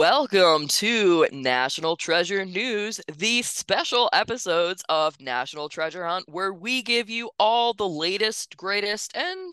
[0.00, 7.10] Welcome to National Treasure News, the special episodes of National Treasure Hunt, where we give
[7.10, 9.52] you all the latest, greatest, and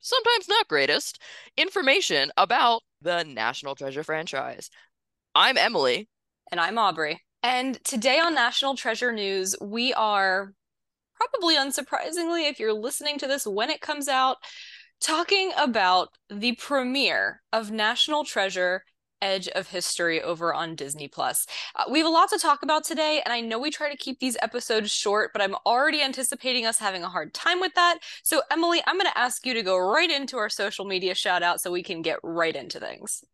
[0.00, 1.20] sometimes not greatest
[1.58, 4.70] information about the National Treasure franchise.
[5.34, 6.08] I'm Emily.
[6.50, 7.20] And I'm Aubrey.
[7.42, 10.54] And today on National Treasure News, we are
[11.16, 14.38] probably unsurprisingly, if you're listening to this when it comes out,
[15.02, 18.84] talking about the premiere of National Treasure
[19.22, 21.46] edge of history over on Disney Plus.
[21.76, 23.96] Uh, we have a lot to talk about today, and I know we try to
[23.96, 28.00] keep these episodes short, but I'm already anticipating us having a hard time with that.
[28.22, 31.42] So, Emily, I'm going to ask you to go right into our social media shout
[31.42, 33.24] out so we can get right into things.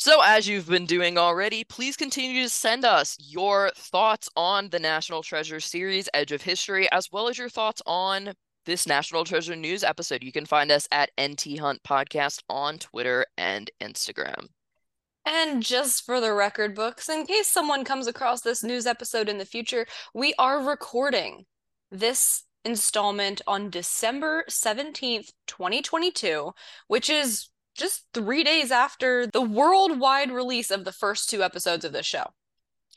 [0.00, 4.78] So, as you've been doing already, please continue to send us your thoughts on the
[4.78, 8.32] National Treasure series, Edge of History, as well as your thoughts on
[8.64, 10.22] this National Treasure News episode.
[10.22, 14.48] You can find us at NT Hunt Podcast on Twitter and Instagram.
[15.26, 19.38] And just for the record books, in case someone comes across this news episode in
[19.38, 21.44] the future, we are recording
[21.90, 26.52] this installment on December 17th, 2022,
[26.86, 31.92] which is just three days after the worldwide release of the first two episodes of
[31.92, 32.24] this show.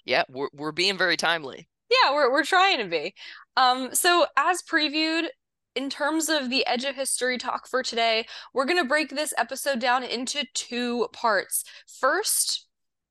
[0.06, 1.68] Yeah, we're, we're being very timely.
[1.90, 3.14] Yeah, we're, we're trying to be.
[3.58, 5.26] Um, so, as previewed,
[5.76, 9.34] in terms of the edge of history talk for today, we're going to break this
[9.38, 11.64] episode down into two parts.
[12.00, 12.68] First,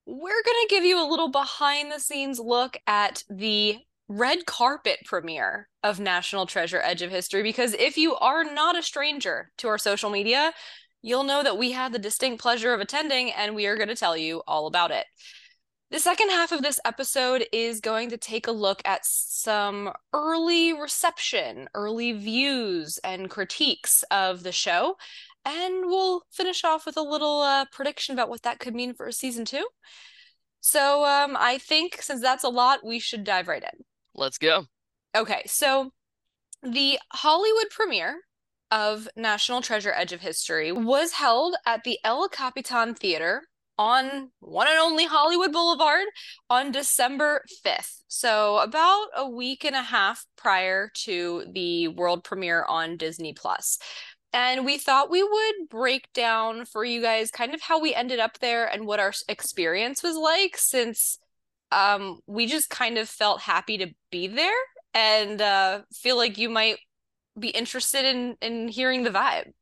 [0.07, 4.99] we're going to give you a little behind the scenes look at the red carpet
[5.05, 9.69] premiere of National Treasure Edge of History because if you are not a stranger to
[9.69, 10.53] our social media,
[11.01, 13.95] you'll know that we had the distinct pleasure of attending and we are going to
[13.95, 15.07] tell you all about it.
[15.91, 20.73] The second half of this episode is going to take a look at some early
[20.73, 24.97] reception, early views, and critiques of the show.
[25.45, 29.11] And we'll finish off with a little uh, prediction about what that could mean for
[29.11, 29.67] season two.
[30.61, 33.85] So um, I think since that's a lot, we should dive right in.
[34.15, 34.67] Let's go.
[35.17, 35.91] Okay, so
[36.63, 38.21] the Hollywood premiere
[38.71, 43.43] of National Treasure Edge of History was held at the El Capitan Theater
[43.81, 46.05] on one and only Hollywood Boulevard
[46.51, 48.03] on December 5th.
[48.09, 53.79] So, about a week and a half prior to the world premiere on Disney Plus.
[54.35, 58.21] And we thought we would break down for you guys kind of how we ended
[58.21, 61.19] up there and what our experience was like since
[61.73, 64.53] um, we just kind of felt happy to be there
[64.93, 66.77] and uh, feel like you might
[67.39, 69.53] be interested in in hearing the vibe.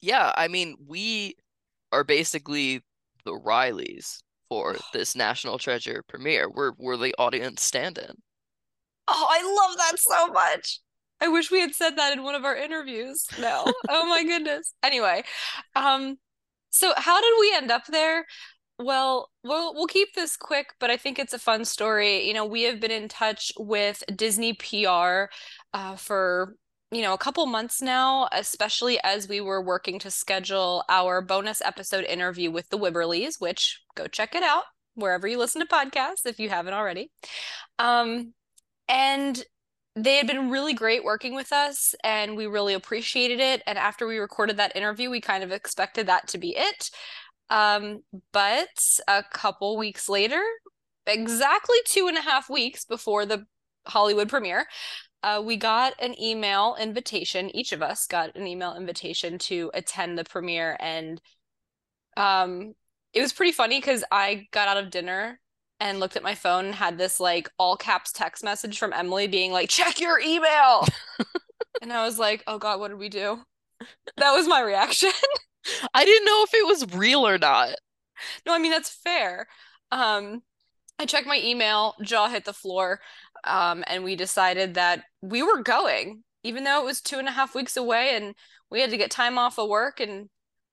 [0.00, 1.34] Yeah, I mean, we
[1.90, 2.82] are basically
[3.24, 6.48] the Rileys for this National Treasure premiere.
[6.50, 8.16] We're we're the audience stand-in.
[9.08, 10.80] Oh, I love that so much.
[11.20, 13.24] I wish we had said that in one of our interviews.
[13.38, 13.64] No.
[13.88, 14.74] oh my goodness.
[14.82, 15.22] Anyway,
[15.76, 16.16] um
[16.70, 18.26] so how did we end up there?
[18.78, 22.26] Well, we'll we'll keep this quick, but I think it's a fun story.
[22.26, 25.26] You know, we have been in touch with Disney PR
[25.72, 26.56] uh, for
[26.94, 31.60] you know, a couple months now, especially as we were working to schedule our bonus
[31.62, 36.26] episode interview with the Wibberleys, which go check it out wherever you listen to podcasts
[36.26, 37.10] if you haven't already.
[37.78, 38.32] Um,
[38.88, 39.42] and
[39.96, 43.62] they had been really great working with us and we really appreciated it.
[43.66, 46.90] And after we recorded that interview, we kind of expected that to be it.
[47.50, 48.00] Um,
[48.32, 48.68] but
[49.06, 50.42] a couple weeks later,
[51.06, 53.46] exactly two and a half weeks before the
[53.86, 54.66] Hollywood premiere,
[55.24, 57.54] uh, we got an email invitation.
[57.56, 61.18] Each of us got an email invitation to attend the premiere, and
[62.18, 62.74] um,
[63.14, 65.40] it was pretty funny because I got out of dinner
[65.80, 69.26] and looked at my phone and had this like all caps text message from Emily
[69.26, 70.86] being like, "Check your email,"
[71.80, 73.40] and I was like, "Oh God, what did we do?"
[74.18, 75.10] That was my reaction.
[75.94, 77.70] I didn't know if it was real or not.
[78.44, 79.46] No, I mean that's fair.
[79.90, 80.42] Um,
[80.98, 83.00] I checked my email, jaw hit the floor.
[83.46, 87.32] Um, and we decided that we were going, even though it was two and a
[87.32, 88.34] half weeks away and
[88.70, 90.28] we had to get time off of work and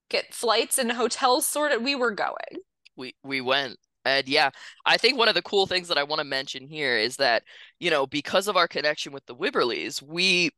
[0.09, 1.83] get flights and hotels sorted.
[1.83, 2.63] We were going.
[2.95, 3.77] We we went.
[4.03, 4.49] And yeah,
[4.85, 7.43] I think one of the cool things that I want to mention here is that,
[7.79, 10.49] you know, because of our connection with the Wibberleys, we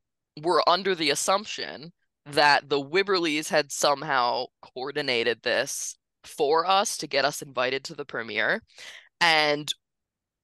[0.42, 1.92] were under the assumption
[2.26, 8.06] that the Wibberleys had somehow coordinated this for us to get us invited to the
[8.06, 8.64] premiere.
[9.20, 9.72] And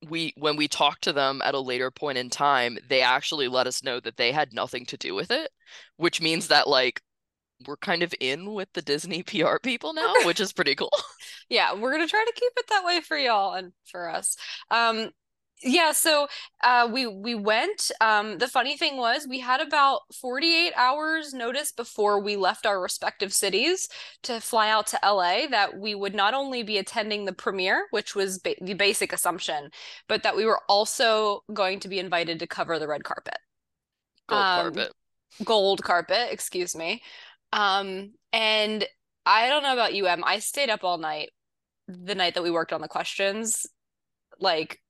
[0.07, 3.68] we when we talked to them at a later point in time they actually let
[3.68, 5.51] us know that they had nothing to do with it
[5.98, 7.01] which means that like
[7.68, 10.92] we're kind of in with the disney pr people now which is pretty cool.
[11.50, 14.38] Yeah we're gonna try to keep it that way for y'all and for us.
[14.69, 15.10] Um
[15.62, 16.28] yeah, so
[16.64, 17.92] uh we we went.
[18.00, 22.82] Um the funny thing was we had about 48 hours notice before we left our
[22.82, 23.90] respective cities
[24.24, 28.16] to fly out to LA that we would not only be attending the premiere, which
[28.16, 29.70] was ba the basic assumption,
[30.08, 33.38] but that we were also going to be invited to cover the red carpet.
[34.28, 34.94] Gold Um carpet.
[35.44, 37.04] gold carpet, excuse me.
[37.54, 38.86] Um and
[39.26, 40.24] I don't know about you, Em.
[40.26, 41.32] I stayed up all night
[41.88, 43.66] the night that we worked on the questions
[44.40, 44.82] like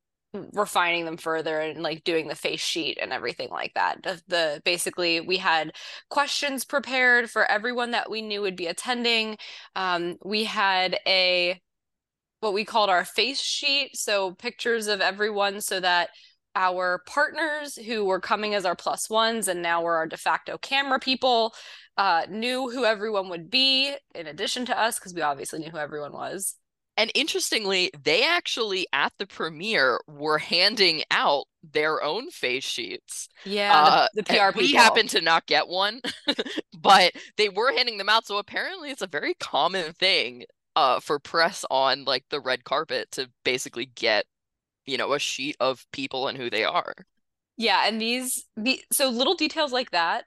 [0.53, 4.03] refining them further and like doing the face sheet and everything like that.
[4.03, 5.73] The, the basically we had
[6.09, 9.37] questions prepared for everyone that we knew would be attending.
[9.75, 11.59] Um, we had a
[12.41, 16.09] what we called our face sheet, so pictures of everyone so that
[16.55, 20.57] our partners who were coming as our plus ones and now were our de facto
[20.57, 21.53] camera people
[21.97, 25.77] uh, knew who everyone would be in addition to us because we obviously knew who
[25.77, 26.55] everyone was.
[26.99, 33.29] And interestingly, they actually at the premiere were handing out their own face sheets.
[33.43, 34.73] Yeah, Uh, the, the PR we people.
[34.73, 36.01] happened to not get one,
[36.73, 38.25] but they were handing them out.
[38.27, 43.11] So apparently, it's a very common thing uh, for press on like the red carpet
[43.13, 44.25] to basically get,
[44.85, 46.93] you know, a sheet of people and who they are.
[47.57, 50.25] Yeah, and these the so little details like that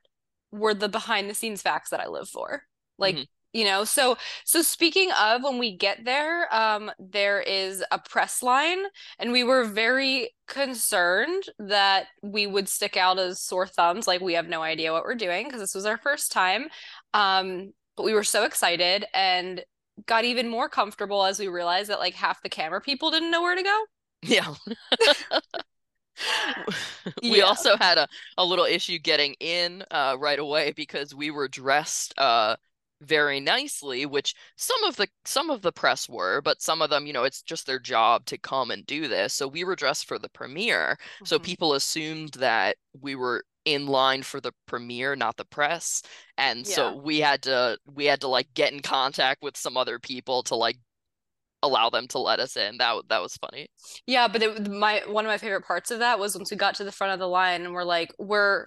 [0.50, 2.64] were the behind the scenes facts that I live for.
[2.98, 3.26] Like, Mhm.
[3.52, 8.42] You know, so so speaking of when we get there, um there is a press
[8.42, 8.78] line
[9.18, 14.34] and we were very concerned that we would stick out as sore thumbs like we
[14.34, 16.68] have no idea what we're doing because this was our first time.
[17.14, 19.62] Um but we were so excited and
[20.06, 23.42] got even more comfortable as we realized that like half the camera people didn't know
[23.42, 23.84] where to go.
[24.22, 24.54] Yeah.
[27.28, 27.42] We Yeah.
[27.42, 28.08] also had a,
[28.38, 32.56] a little issue getting in uh, right away because we were dressed uh,
[33.02, 37.06] very nicely, which some of the some of the press were, but some of them,
[37.06, 39.34] you know, it's just their job to come and do this.
[39.34, 40.96] So we were dressed for the premiere.
[41.24, 41.42] So Mhm.
[41.44, 46.02] people assumed that we were in line for the premiere, not the press.
[46.38, 46.74] And Yeah.
[46.74, 50.42] so we had to we had to like get in contact with some other people
[50.44, 50.78] to like
[51.62, 52.78] allow them to let us in.
[52.78, 53.68] That that was funny.
[54.06, 56.74] Yeah, but it, my one of my favorite parts of that was once we got
[56.76, 58.66] to the front of the line and we're like, we're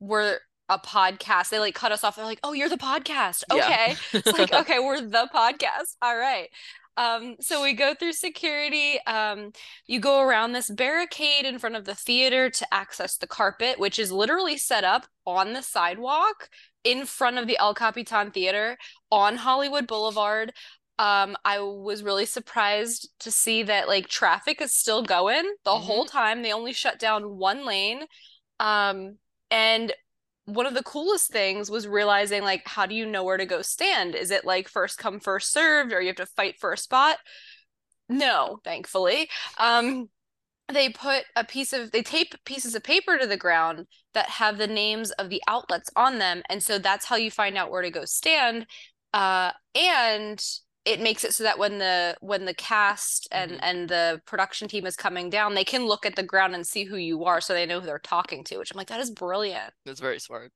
[0.00, 0.38] we're
[0.68, 1.48] a podcast.
[1.50, 2.16] They like cut us off.
[2.16, 3.64] They're like, "Oh, you're the podcast." Yeah.
[3.64, 3.96] Okay.
[4.12, 6.48] It's like, "Okay, we're the podcast." All right.
[6.96, 8.98] Um, so we go through security.
[9.06, 9.52] Um,
[9.86, 14.00] you go around this barricade in front of the theater to access the carpet, which
[14.00, 16.48] is literally set up on the sidewalk
[16.82, 18.76] in front of the El Capitan Theater
[19.12, 20.52] on Hollywood Boulevard.
[20.98, 25.80] Um, I was really surprised to see that like traffic is still going the Mhm.
[25.82, 26.42] whole time.
[26.42, 28.06] They only shut down one lane.
[28.58, 29.18] Um,
[29.52, 29.92] and
[30.48, 33.60] one of the coolest things was realizing like how do you know where to go
[33.60, 34.14] stand?
[34.14, 37.18] Is it like first come first served or you have to fight for a spot?
[38.08, 39.28] No, thankfully.
[39.58, 40.08] Um,
[40.68, 44.56] they put a piece of they tape pieces of paper to the ground that have
[44.56, 47.80] the names of the outlets on them and so that's how you find out where
[47.80, 48.66] to go stand
[49.14, 50.44] uh and
[50.88, 53.58] it makes it so that when the when the cast and Mhm.
[53.62, 56.84] and the production team is coming down they can look at the ground and see
[56.84, 59.10] who you are so they know who they're talking to which I'm like that is
[59.10, 60.50] brilliant It's very smart.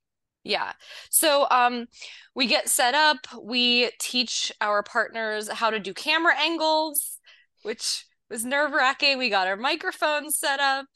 [0.45, 0.73] yeah.
[1.11, 1.87] So um
[2.35, 7.19] we get set up, we teach our partners how to do camera angles,
[7.63, 9.19] which was nerve-wracking.
[9.19, 10.87] We got our microphones set up.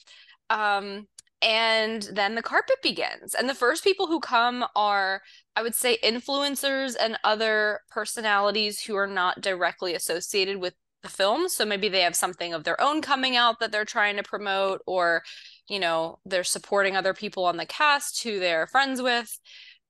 [0.51, 1.07] Um
[1.43, 3.35] and then the carpet begins.
[3.35, 5.23] And the first people who come are
[5.55, 11.49] I would say influencers and other personalities who are not directly associated with the film.
[11.49, 14.83] So maybe they have something of their own coming out that they're trying to promote
[14.87, 15.23] or
[15.69, 19.39] you know, they're supporting other people on the cast who they're friends with.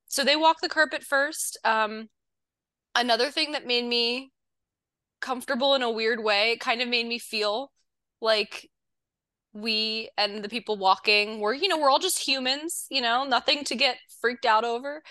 [0.09, 1.59] So they walk the carpet first.
[1.65, 2.09] Um,
[2.95, 4.33] another thing that made me
[5.21, 7.73] comfortable in a weird way, it kind of made me feel
[8.21, 8.71] like
[9.57, 13.65] we and the people walking were, you know, we're all just humans, you know, nothing
[13.65, 15.03] to get freaked out over.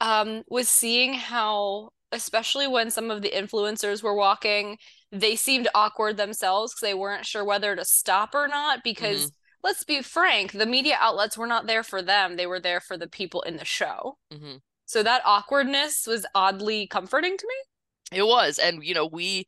[0.00, 4.78] Um, was seeing how, especially when some of the influencers were walking,
[5.12, 9.84] they seemed awkward themselves because they weren't sure whether to stop or not because let's
[9.84, 12.36] be frank, the media outlets were not there for them.
[12.36, 14.16] They were there for the people in the show.
[14.32, 18.18] hmm So that awkwardness was oddly comforting to me.
[18.18, 19.46] It was, and you know, we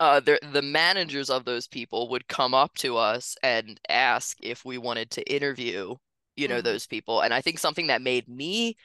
[0.00, 4.64] uh the the managers of those people would come up to us and ask if
[4.66, 5.96] we wanted to interview,
[6.36, 6.62] you know, Mhm.
[6.62, 7.22] those people.
[7.22, 8.76] And I think something that made me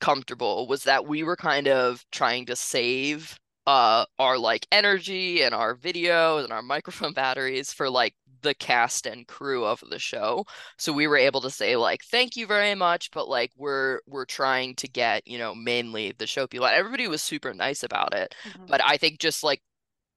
[0.00, 5.54] comfortable was that we were kind of trying to save uh our like energy and
[5.54, 10.44] our video and our microphone batteries for like the cast and crew of the show.
[10.78, 14.24] So we were able to say like thank you very much, but like we're we're
[14.26, 16.66] trying to get, you know, mainly the show people.
[16.66, 18.34] Everybody was super nice about it.
[18.68, 19.60] But I think just like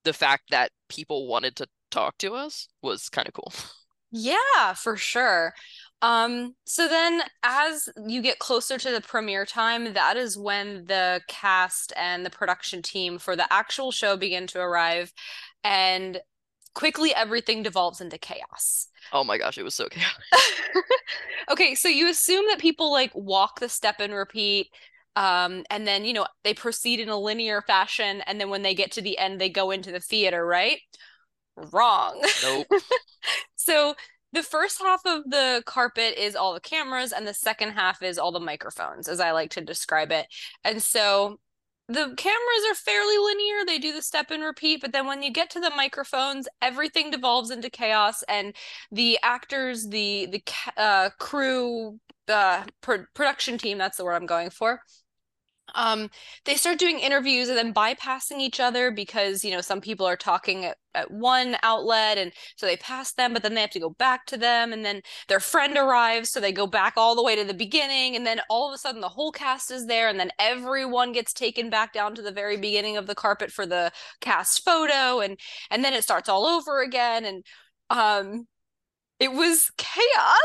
[0.04, 3.54] the fact that people wanted to talk to us was kind of cool.
[4.12, 5.54] Yeah, for sure.
[6.02, 11.22] Um, so then as you get closer to the premiere time, that is when the
[11.28, 15.12] cast and the production team for the actual show begin to arrive,
[15.64, 16.20] and
[16.76, 18.88] quickly everything devolves into chaos.
[19.12, 20.14] Oh my gosh, it was so chaotic.
[21.52, 24.68] Okay, so you assume that people like walk the step and repeat,
[25.15, 28.74] um, and then, you know, they proceed in a linear fashion, and then when they
[28.74, 30.79] get to the end, they go into the theater, right?
[31.55, 32.22] Wrong.
[32.43, 32.67] Nope.
[33.55, 33.96] So
[34.34, 38.17] the first half of the carpet is all the cameras, and the second half is
[38.17, 40.25] all the microphones, as I like to describe it.
[40.65, 41.39] And so
[41.88, 43.65] the cameras are fairly linear.
[43.65, 47.10] They do the step and repeat, but then when you get to the microphones, everything
[47.10, 48.53] devolves into chaos, and
[48.91, 50.43] the actors, the the
[50.75, 54.82] uh, crew, the pro- production team, that's the word I'm going for
[55.75, 56.10] um
[56.46, 60.15] they start doing interviews and then bypassing each other because you know some people are
[60.15, 63.80] talking at, at one outlet and so they pass them but then they have to
[63.80, 67.24] go back to them and then their friend arrives so they go back all the
[67.24, 70.08] way to the beginning and then all of a sudden the whole cast is there
[70.08, 73.65] and then everyone gets taken back down to the very beginning of the carpet for
[73.65, 75.39] the cast photo and
[75.70, 77.44] and then it starts all over again and
[77.89, 78.48] um
[79.20, 80.38] it was chaos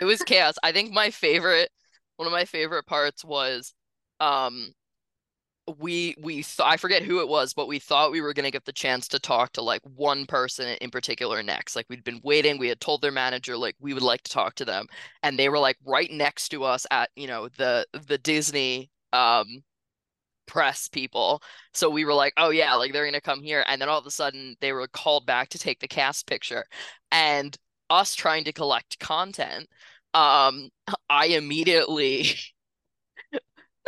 [0.00, 0.54] It was chaos.
[0.62, 1.70] I think my favorite,
[2.16, 3.74] one of my favorite parts was
[4.20, 4.72] um
[5.78, 8.64] we we th I forget who it was, but we thought we were gonna get
[8.64, 11.76] the chance to talk to like one person in particular next.
[11.76, 14.54] Like we'd been waiting, we had told their manager like we would like to talk
[14.56, 14.86] to them,
[15.22, 19.62] and they were like right next to us at you know the the Disney um
[20.46, 21.42] press people.
[21.74, 24.06] So we were like, oh yeah, like they're gonna come here, and then all of
[24.06, 26.66] a sudden they were called back to take the cast picture,
[27.12, 27.56] and
[27.90, 29.68] us trying to collect content.
[30.14, 30.70] Um,
[31.10, 32.28] I immediately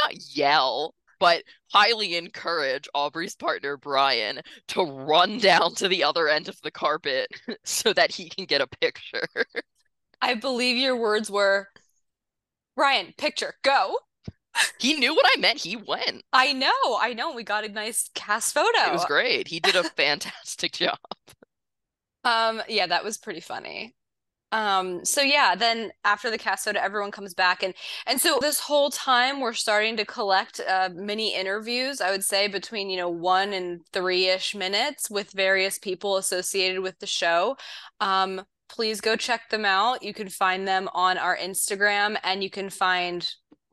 [0.03, 6.49] not yell, but highly encourage Aubrey's partner Brian to run down to the other end
[6.49, 7.29] of the carpet
[7.65, 9.29] so that he can get a picture.
[10.23, 11.69] i believe your words were
[12.77, 13.99] Brian, picture, go.
[14.79, 15.61] He knew what I meant.
[15.61, 16.23] He went.
[16.33, 17.35] I know, I know.
[17.35, 18.87] We got a nice cast photo.
[18.87, 19.49] It was great.
[19.49, 20.99] He did a fantastic job.
[22.25, 23.95] Um, yeah, that was pretty funny.
[24.53, 27.75] Um, so yeah, then after the cast photo, everyone comes back and
[28.07, 32.49] and so this whole time we're starting to collect uh mini interviews, I would say
[32.49, 37.57] between, you know, one and three-ish minutes with various people associated with the show.
[38.01, 40.03] Um, please go check them out.
[40.03, 43.29] You can find them on our Instagram and you can find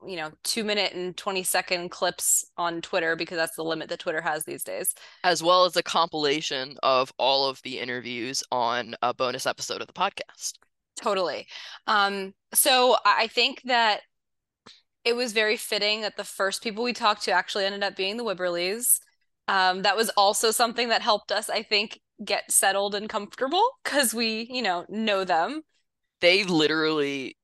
[0.06, 4.00] you know, two minute and 20 second clips on Twitter because that's the limit that
[4.00, 4.94] Twitter has these days.
[5.24, 9.88] As well as a compilation of all of the interviews on a bonus episode of
[9.88, 10.54] the podcast.
[11.02, 11.48] Totally.
[11.86, 14.02] Um, so I think that
[15.04, 18.18] it was very fitting that the first people we talked to actually ended up being
[18.18, 19.00] the Wibberleys.
[19.48, 24.14] Um, that was also something that helped us, I think, get settled and comfortable because
[24.14, 25.62] we, you know, know them.
[26.20, 27.38] They literally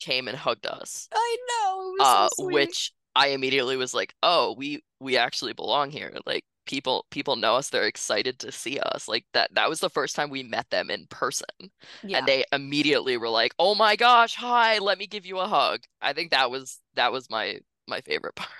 [0.00, 1.08] came and hugged us.
[1.12, 6.12] I know, uh so which I immediately was like, "Oh, we we actually belong here."
[6.26, 9.08] Like people people know us, they're excited to see us.
[9.08, 11.46] Like that that was the first time we met them in person.
[12.12, 15.84] And they immediately were like, "Oh my gosh, hi, let me give you a hug."
[16.00, 18.50] I think that was that was my my favorite part.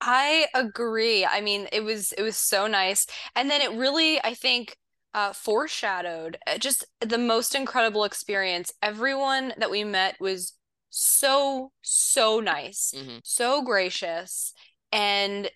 [0.00, 1.26] I agree.
[1.26, 3.06] I mean, it was it was so nice.
[3.36, 4.76] And then it really, I think,
[5.12, 8.72] uh, foreshadowed uh, just the most incredible experience.
[8.82, 10.54] Everyone that we met was
[10.90, 14.54] so, so nice, hmm so gracious,
[14.92, 15.50] and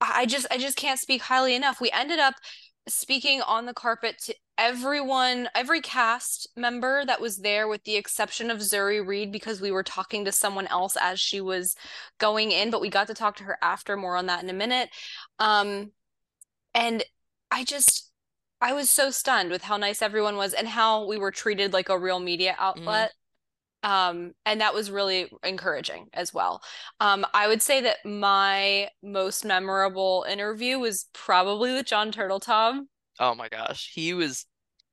[0.00, 1.80] I just I just can't speak highly enough.
[1.80, 2.34] We ended up
[2.88, 8.50] speaking on the carpet to everyone, every cast member that was there, with the exception
[8.50, 11.74] of Zuri Reed, because we were talking to someone else as she was
[12.18, 13.96] going in, but we got to talk to her after.
[13.96, 14.90] More on that in a minute.
[15.38, 15.92] Um,
[16.74, 17.04] and
[17.50, 18.10] I just
[18.60, 21.88] I was so stunned with how nice everyone was and how we were treated like
[21.88, 23.12] a real media hmm outlet.
[23.86, 26.60] Um, and that was really encouraging as well.
[26.98, 32.80] Um, I would say that my most memorable interview was probably with John Turteltaub.
[33.20, 34.44] Oh my gosh, he was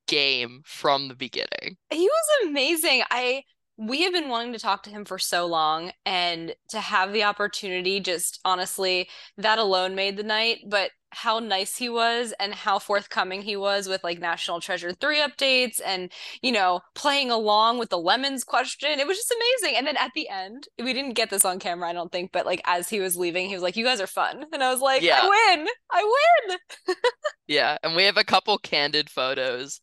[0.07, 1.77] game from the beginning.
[1.89, 3.01] He was amazing.
[3.09, 3.41] I
[3.77, 7.23] we have been wanting to talk to him for so long, and to have the
[7.23, 10.59] opportunity, just honestly, that alone made the night.
[10.67, 15.19] But how nice he was and how forthcoming he was with like National Treasure 3
[15.19, 16.11] updates and,
[16.41, 18.99] you know, playing along with the lemons question.
[18.99, 19.77] It was just amazing.
[19.77, 22.45] And then at the end, we didn't get this on camera, I don't think, but
[22.45, 24.45] like as he was leaving, he was like, You guys are fun.
[24.51, 25.67] And I was like, Yeah, I win.
[25.91, 26.95] I win.
[27.47, 29.81] yeah, and we have a couple candid photos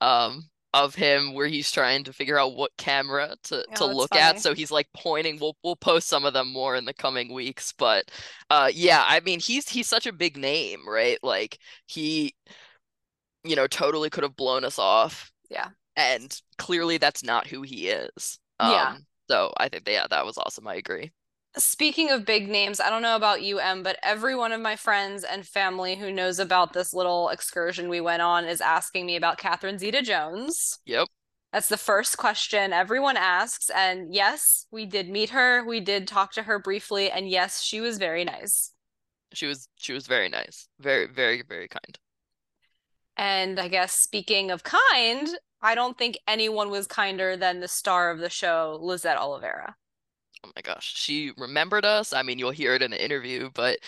[0.00, 0.42] um
[0.74, 4.14] of him where he's trying to figure out what camera to to Oh, that's look
[4.14, 4.38] at.
[4.38, 5.38] So he's like pointing.
[5.40, 7.72] We'll we'll post some of them more in the coming weeks.
[7.76, 8.10] But
[8.50, 11.18] uh yeah, I mean he's he's such a big name, right?
[11.22, 12.34] Like he,
[13.44, 15.70] you know, totally could have blown us off Yeah.
[15.96, 18.38] and clearly that's not who he is.
[18.60, 18.94] Yeah.
[18.94, 20.66] Um, so I think yeah, that was awesome.
[20.68, 21.12] I agree.
[21.58, 24.74] Speaking of big names, I don't know about you, Em, but every one of my
[24.74, 29.16] friends and family who knows about this little excursion we went on is asking me
[29.16, 30.78] about Catherine Zeta Jones.
[30.86, 31.08] Yep.
[31.52, 33.68] That's the first question everyone asks.
[33.68, 35.62] And yes, we did meet her.
[35.62, 37.10] We did talk to her briefly.
[37.10, 38.72] And yes, she was very nice.
[39.34, 40.68] She was she was very nice.
[40.80, 41.98] Very, very, very kind.
[43.18, 45.28] And I guess speaking of kind,
[45.60, 49.74] I don't think anyone was kinder than the star of the show, Lisette Olivera.
[50.44, 50.92] Oh my gosh.
[50.96, 52.12] She remembered us.
[52.12, 53.78] I mean, you'll hear it in the interview, but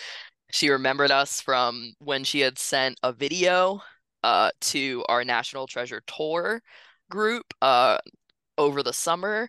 [0.52, 3.82] she remembered us from when she had sent a video
[4.24, 6.62] uh to our National Treasure tour
[7.10, 7.98] group uh
[8.58, 9.48] over the summer.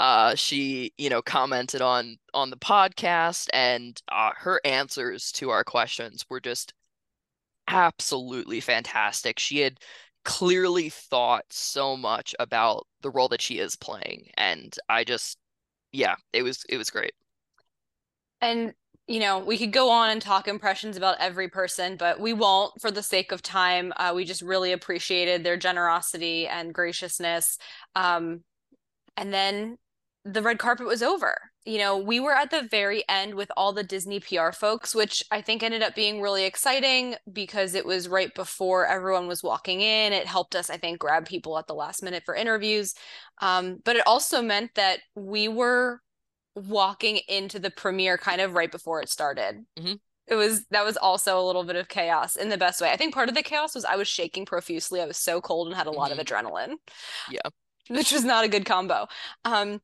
[0.00, 5.64] Uh she, you know, commented on on the podcast and uh, her answers to our
[5.64, 6.74] questions were just
[7.68, 9.38] absolutely fantastic.
[9.38, 9.78] She had
[10.24, 15.38] clearly thought so much about the role that she is playing and I just
[15.92, 17.12] yeah, it was it was great.
[18.40, 18.74] And,
[19.06, 22.80] you know, we could go on and talk impressions about every person, but we won't
[22.80, 23.92] for the sake of time.
[23.96, 27.58] Uh, we just really appreciated their generosity and graciousness.
[27.94, 28.42] Um,
[29.16, 29.78] and then
[30.24, 31.36] the red carpet was over.
[31.66, 35.24] You know, we were at the very end with all the Disney PR folks, which
[35.32, 39.80] I think ended up being really exciting because it was right before everyone was walking
[39.80, 40.12] in.
[40.12, 42.94] It helped us, I think, grab people at the last minute for interviews.
[43.42, 46.00] Um, but it also meant that we were
[46.54, 49.64] walking into the premiere kind of right before it started.
[49.76, 49.94] Mm-hmm.
[50.28, 52.90] It was that was also a little bit of chaos in the best way.
[52.90, 55.00] I think part of the chaos was I was shaking profusely.
[55.00, 56.20] I was so cold and had a lot mm-hmm.
[56.20, 56.74] of adrenaline.
[57.30, 57.40] Yeah.
[57.88, 59.06] Which was not a good combo.
[59.44, 59.80] Um,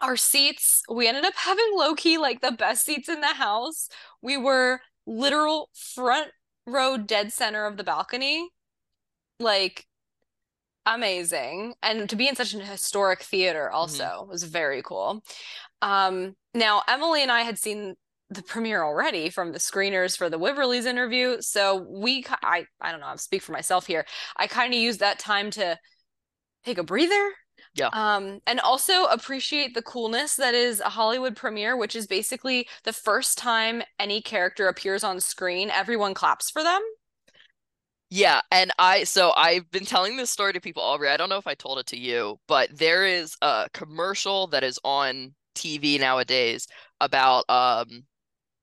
[0.00, 3.88] our seats, we ended up having low key like the best seats in the house.
[4.22, 6.28] We were literal front
[6.66, 8.48] row dead center of the balcony.
[9.40, 9.86] Like
[10.86, 11.74] amazing.
[11.82, 14.30] And to be in such an historic theater also mm-hmm.
[14.30, 15.22] was very cool.
[15.82, 17.94] Um, now Emily and I had seen
[18.30, 21.40] the premiere already from the screeners for the Wibberleys interview.
[21.40, 24.04] So we, I, I don't know, I'll speak for myself here.
[24.36, 25.78] I kind of used that time to
[26.64, 27.32] take a breather.
[27.74, 27.88] Yeah.
[27.92, 32.92] Um, and also appreciate the coolness that is a Hollywood premiere, which is basically the
[32.92, 36.80] first time any character appears on screen, everyone claps for them.
[38.10, 41.12] Yeah, and I so I've been telling this story to people already.
[41.12, 44.64] I don't know if I told it to you, but there is a commercial that
[44.64, 46.66] is on TV nowadays
[47.00, 48.04] about um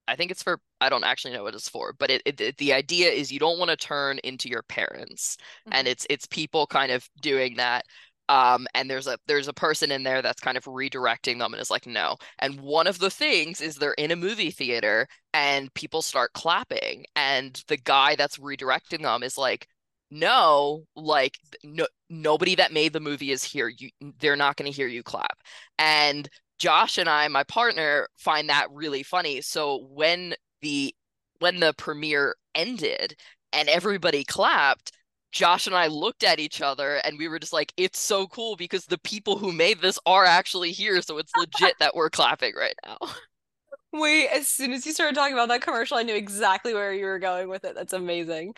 [0.07, 2.57] I think it's for I don't actually know what it's for, but it, it, it
[2.57, 5.73] the idea is you don't want to turn into your parents, mm-hmm.
[5.73, 7.85] and it's it's people kind of doing that.
[8.29, 11.61] Um, and there's a there's a person in there that's kind of redirecting them and
[11.61, 12.17] is like no.
[12.39, 17.05] And one of the things is they're in a movie theater and people start clapping,
[17.15, 19.67] and the guy that's redirecting them is like
[20.11, 24.75] no like no nobody that made the movie is here you they're not going to
[24.75, 25.39] hear you clap
[25.79, 29.41] and Josh and I, my partner, find that really funny.
[29.41, 30.95] So when the
[31.39, 33.15] when the premiere ended
[33.51, 34.91] and everybody clapped,
[35.35, 38.55] Josh and I looked at each other and we were just like, it's so cool
[38.55, 41.01] because the people who made this are actually here.
[41.01, 42.97] So it's legit that we're clapping right now.
[43.93, 47.05] Wait, as soon as you started talking about that commercial, I knew exactly where you
[47.05, 47.75] were going with it.
[47.75, 48.55] That's amazing.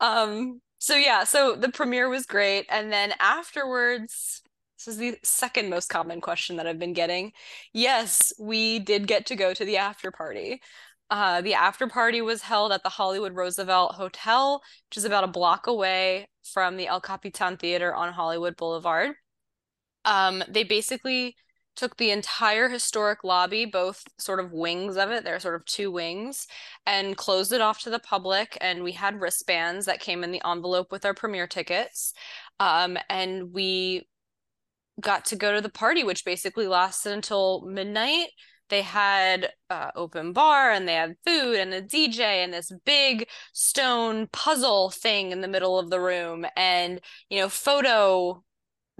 [0.00, 2.66] Um, so yeah, so the premiere was great.
[2.68, 4.42] And then afterwards,
[4.76, 7.32] this is the second most common question that I've been getting.
[7.72, 10.60] Yes, we did get to go to the after party.
[11.10, 15.28] Uh, the after party was held at the Hollywood Roosevelt Hotel, which is about a
[15.28, 19.12] block away from the El Capitan Theater on Hollywood Boulevard.
[20.04, 21.34] Um, they basically
[21.76, 25.64] took the entire historic lobby, both sort of wings of it, there are sort of
[25.64, 26.48] two wings,
[26.84, 28.58] and closed it off to the public.
[28.60, 32.12] And we had wristbands that came in the envelope with our premiere tickets.
[32.58, 34.08] Um, and we
[35.00, 38.28] got to go to the party, which basically lasted until midnight.
[38.68, 43.28] They had uh, open bar and they had food and a DJ and this big
[43.52, 47.00] stone puzzle thing in the middle of the room and
[47.30, 48.42] you know photo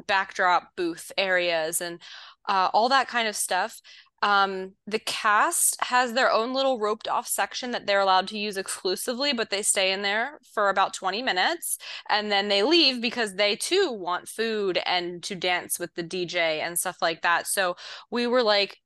[0.07, 2.01] backdrop booth areas and
[2.49, 3.81] uh, all that kind of stuff.
[4.21, 8.57] Um, the cast has their own little roped off section that they're allowed to use
[8.57, 11.79] exclusively, but they stay in there for about 20 minutes
[12.09, 16.61] and then they leave because they too want food and to dance with the DJ
[16.61, 17.47] and stuff like that.
[17.47, 17.77] So
[18.11, 18.79] we were like,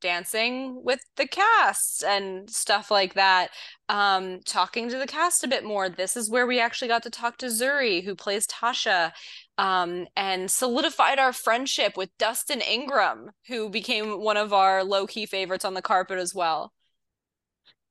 [0.00, 3.50] dancing with the cast and stuff like that
[3.88, 7.10] um talking to the cast a bit more this is where we actually got to
[7.10, 9.12] talk to zuri who plays tasha
[9.60, 15.26] um, and solidified our friendship with Dustin Ingram, who became one of our low key
[15.26, 16.72] favorites on the carpet as well.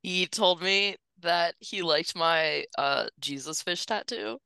[0.02, 4.40] He told me that he liked my uh, Jesus fish tattoo.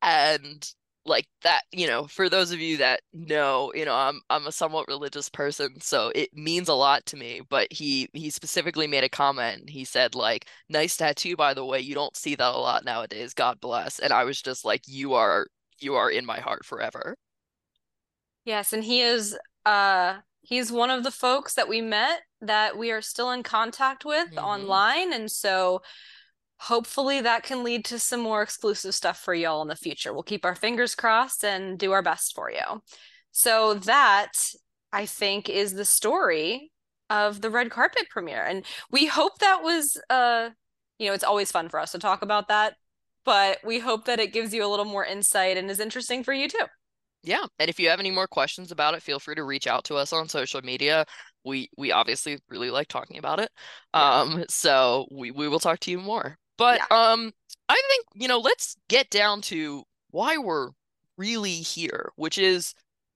[0.00, 0.64] And
[1.06, 4.52] like that, you know, for those of you that know, you know, I'm I'm a
[4.52, 7.42] somewhat religious person, so it means a lot to me.
[7.48, 9.68] But he he specifically made a comment.
[9.68, 11.80] He said like, "Nice tattoo, by the way.
[11.80, 13.34] You don't see that a lot nowadays.
[13.34, 15.46] God bless." And I was just like, "You are
[15.80, 17.16] you are in my heart forever."
[18.44, 19.36] Yes, and he is
[19.66, 24.04] uh he's one of the folks that we met that we are still in contact
[24.04, 24.44] with mm-hmm.
[24.44, 25.82] online, and so
[26.58, 30.12] hopefully that can lead to some more exclusive stuff for y'all in the future.
[30.12, 32.82] We'll keep our fingers crossed and do our best for you.
[33.32, 34.32] So that
[34.92, 36.70] I think is the story
[37.10, 38.44] of the red carpet premiere.
[38.44, 40.50] And we hope that was uh
[40.98, 42.74] you know, it's always fun for us to talk about that,
[43.24, 46.32] but we hope that it gives you a little more insight and is interesting for
[46.32, 46.64] you too.
[47.24, 47.44] Yeah.
[47.58, 49.96] And if you have any more questions about it, feel free to reach out to
[49.96, 51.04] us on social media.
[51.44, 53.50] We we obviously really like talking about it.
[53.92, 56.38] Um so we we will talk to you more.
[56.56, 57.12] But yeah.
[57.12, 57.32] um
[57.68, 60.70] I think, you know, let's get down to why we're
[61.16, 62.74] really here, which is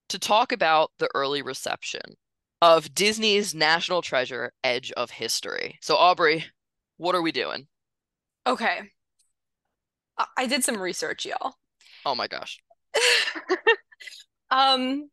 [0.09, 2.01] to talk about the early reception
[2.62, 5.79] of Disney's National Treasure Edge of History.
[5.83, 6.46] So Aubrey,
[6.96, 7.66] what are we doing?
[8.46, 8.90] Okay.
[10.37, 11.55] I did some research, y'all.
[12.05, 12.59] Oh my gosh.
[14.51, 15.09] um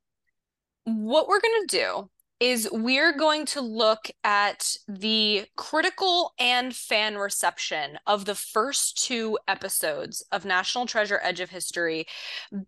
[0.86, 7.17] what we're going to do is we're going to look at the critical and fan
[7.17, 12.06] reception of the first two episodes of National Treasure Edge of History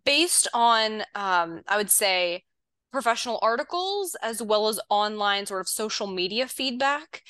[0.04, 2.44] based on, um, I would say,
[2.90, 7.22] professional articles as well as online sort of social media feedback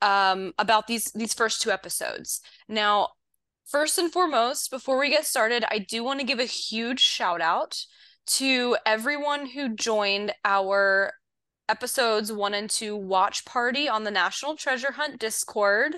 [0.00, 2.40] um, about these these first two episodes.
[2.68, 3.10] Now,
[3.64, 7.40] first and foremost, before we get started, I do want to give a huge shout
[7.40, 7.78] out
[8.24, 11.12] to everyone who joined our
[11.72, 15.96] episodes one and two watch party on the National Treasure Hunt Discord.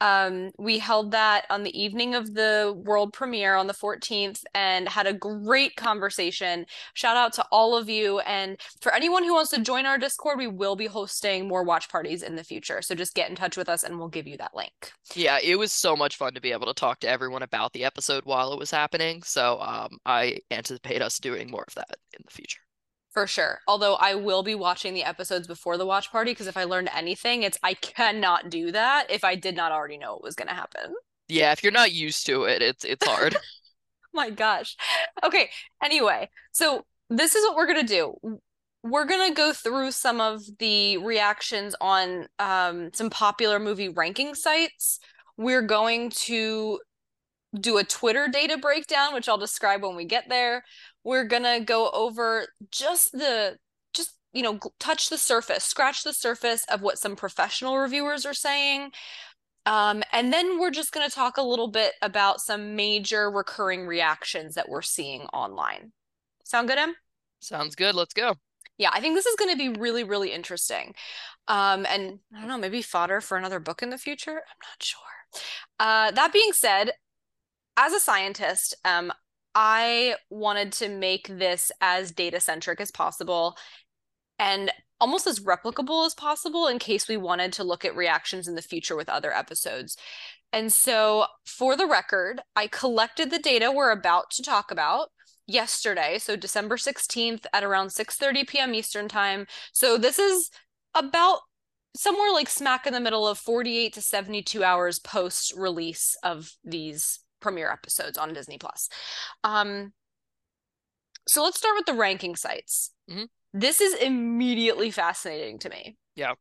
[0.00, 4.88] Um, we held that on the evening of the world premiere on the 14th and
[4.88, 6.64] had a great conversation.
[6.94, 8.20] Shout out to all of you.
[8.20, 11.90] And for anyone who wants to join our Discord, we will be hosting more watch
[11.90, 12.80] parties in the future.
[12.80, 14.90] So just get in touch with us and we'll give you that link.
[15.14, 17.84] Yeah, it was so much fun to be able to talk to everyone about the
[17.84, 19.22] episode while it was happening.
[19.22, 22.60] So um, I anticipate us doing more of that in the future.
[23.12, 23.60] For sure.
[23.66, 26.90] Although I will be watching the episodes before the watch party because if I learned
[26.94, 30.48] anything, it's I cannot do that if I did not already know it was going
[30.48, 30.94] to happen.
[31.28, 33.36] Yeah, if you're not used to it, it's it's hard.
[34.14, 34.76] My gosh.
[35.24, 35.50] Okay,
[35.82, 38.40] anyway, so this is what we're going to do.
[38.82, 44.34] We're going to go through some of the reactions on um, some popular movie ranking
[44.34, 45.00] sites.
[45.36, 46.80] We're going to
[47.58, 50.64] do a Twitter data breakdown, which I'll describe when we get there
[51.04, 53.58] we're gonna go over just the
[53.92, 58.34] just you know touch the surface scratch the surface of what some professional reviewers are
[58.34, 58.90] saying.
[59.66, 63.86] Um, and then we're just going to talk a little bit about some major recurring
[63.86, 65.92] reactions that we're seeing online.
[66.44, 66.94] Sound good em?
[67.40, 67.94] Sounds good.
[67.94, 68.34] Let's go.
[68.78, 70.94] Yeah i think this is going to be really really interesting.
[71.48, 74.30] Um, and i don't know maybe fodder for another book in the future?
[74.30, 75.00] I'm not sure.
[75.78, 76.92] Uh, that being said
[77.76, 79.12] as a scientist um,
[79.54, 83.56] I wanted to make this as data centric as possible
[84.38, 88.54] and almost as replicable as possible in case we wanted to look at reactions in
[88.54, 89.96] the future with other episodes.
[90.52, 95.08] And so, for the record, I collected the data we're about to talk about
[95.46, 98.74] yesterday, so December 16th at around 6:30 p.m.
[98.74, 99.46] Eastern Time.
[99.72, 100.50] So this is
[100.94, 101.40] about
[101.96, 107.20] somewhere like smack in the middle of 48 to 72 hours post release of these
[107.40, 108.88] premiere episodes on Disney Plus.
[109.44, 109.92] Um,
[111.26, 112.92] so let's start with the ranking sites.
[113.10, 113.24] Mm-hmm.
[113.52, 115.96] This is immediately fascinating to me.
[116.14, 116.34] Yeah.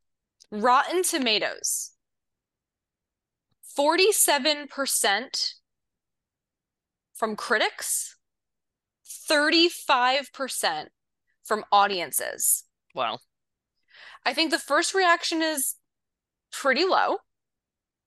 [0.52, 1.92] Rotten Tomatoes.
[3.78, 5.54] 47%
[7.14, 8.18] from critics,
[9.30, 10.88] 35%
[11.44, 12.66] from audiences.
[12.94, 13.20] Wow.
[14.26, 15.76] I think the first reaction is
[16.52, 17.18] pretty low.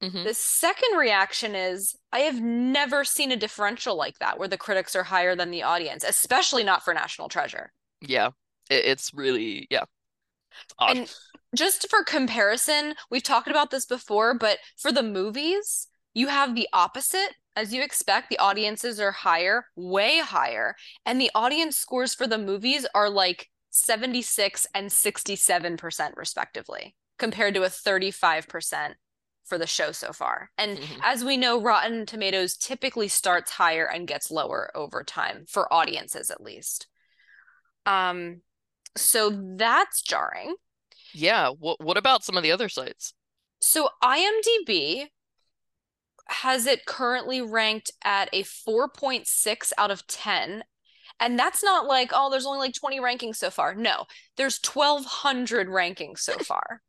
[0.03, 0.25] Mm-hmm.
[0.25, 4.97] The second reaction is I have never seen a differential like that where the critics
[4.97, 7.73] are higher than the audience, especially not for National Treasure.
[8.01, 8.31] Yeah,
[8.69, 9.85] it's really, yeah.
[10.79, 10.97] Odd.
[10.97, 11.15] And
[11.55, 16.69] just for comparison, we've talked about this before, but for the movies, you have the
[16.73, 17.35] opposite.
[17.55, 20.75] As you expect, the audiences are higher, way higher.
[21.07, 27.63] And the audience scores for the movies are like 76 and 67%, respectively, compared to
[27.63, 28.95] a 35%
[29.45, 30.51] for the show so far.
[30.57, 31.01] And mm-hmm.
[31.03, 36.31] as we know, Rotten Tomatoes typically starts higher and gets lower over time for audiences
[36.31, 36.87] at least.
[37.87, 38.43] Um
[38.97, 40.55] so that's jarring.
[41.15, 43.15] Yeah, what what about some of the other sites?
[43.61, 45.07] So IMDb
[46.29, 50.65] has it currently ranked at a 4.6 out of 10
[51.21, 53.75] And that's not like, oh, there's only like 20 rankings so far.
[53.75, 56.83] No, there's 1,200 rankings so far.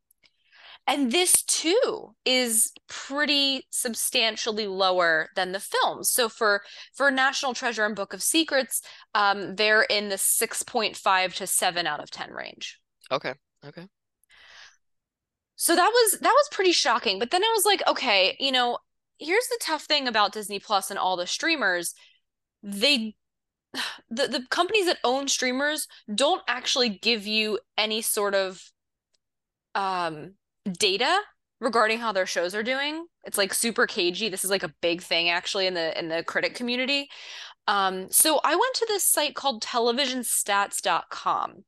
[0.86, 6.10] And this too is pretty substantially lower than the films.
[6.10, 6.62] So for
[6.94, 8.82] for National Treasure and Book of Secrets,
[9.14, 12.78] um, they're in the 6.5 to 7 out of 10 range.
[13.10, 13.32] Okay.
[13.66, 13.86] Okay.
[15.56, 17.18] So that was that was pretty shocking.
[17.18, 18.78] But then I was like, okay, you know,
[19.18, 21.94] here's the tough thing about Disney Plus and all the streamers.
[22.62, 23.14] They
[24.10, 28.62] the the companies that own streamers don't actually give you any sort of
[29.74, 30.34] um
[30.70, 31.20] data
[31.60, 33.06] regarding how their shows are doing.
[33.24, 34.28] It's like super cagey.
[34.28, 37.08] This is like a big thing actually in the in the critic community.
[37.66, 41.64] Um, so I went to this site called televisionstats.com.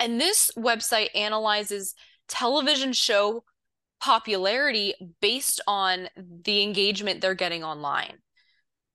[0.00, 1.94] And this website analyzes
[2.28, 3.44] television show
[4.00, 8.18] popularity based on the engagement they're getting online,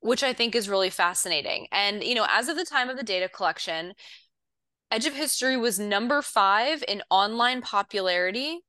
[0.01, 1.67] which I think is really fascinating.
[1.71, 3.93] And, you know, as of the time of the data collection,
[4.91, 8.59] Edge of History was number five in online popularity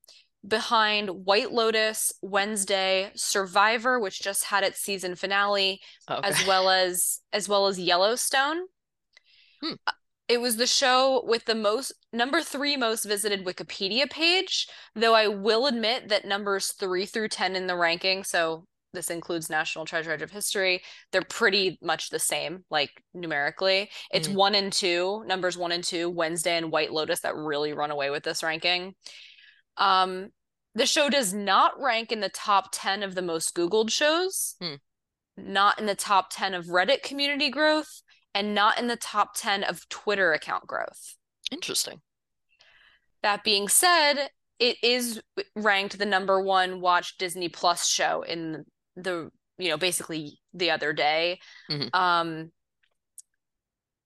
[0.46, 6.26] behind White Lotus, Wednesday, Survivor, which just had its season finale, okay.
[6.26, 8.66] as well as as well as Yellowstone.
[9.62, 9.74] Hmm.
[9.86, 9.92] Uh,
[10.28, 15.26] it was the show with the most number three most visited Wikipedia page, though I
[15.26, 20.12] will admit that numbers three through 10 in the ranking, so this includes National Treasure
[20.12, 23.90] Edge of History, they're pretty much the same, like numerically.
[24.12, 24.34] It's mm.
[24.34, 28.10] one and two, numbers one and two, Wednesday and White Lotus that really run away
[28.10, 28.94] with this ranking.
[29.76, 30.30] Um,
[30.74, 34.74] the show does not rank in the top 10 of the most Googled shows, hmm.
[35.36, 38.02] not in the top 10 of Reddit community growth,
[38.34, 41.16] and not in the top 10 of Twitter account growth.
[41.50, 42.00] Interesting.
[43.22, 44.28] That being said,
[44.58, 45.20] it is
[45.56, 50.92] ranked the number one watched Disney Plus show in the, you know, basically the other
[50.92, 51.40] day.
[51.70, 51.94] Mm-hmm.
[51.98, 52.52] Um,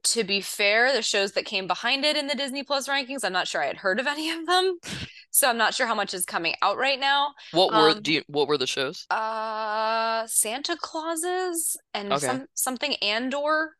[0.04, 3.32] to be fair, the shows that came behind it in the Disney Plus rankings, I'm
[3.32, 4.78] not sure I had heard of any of them.
[5.34, 7.34] So I'm not sure how much is coming out right now.
[7.50, 9.04] What were um, do you, what were the shows?
[9.10, 12.24] Uh Santa Clauses and okay.
[12.24, 13.72] some something Andor.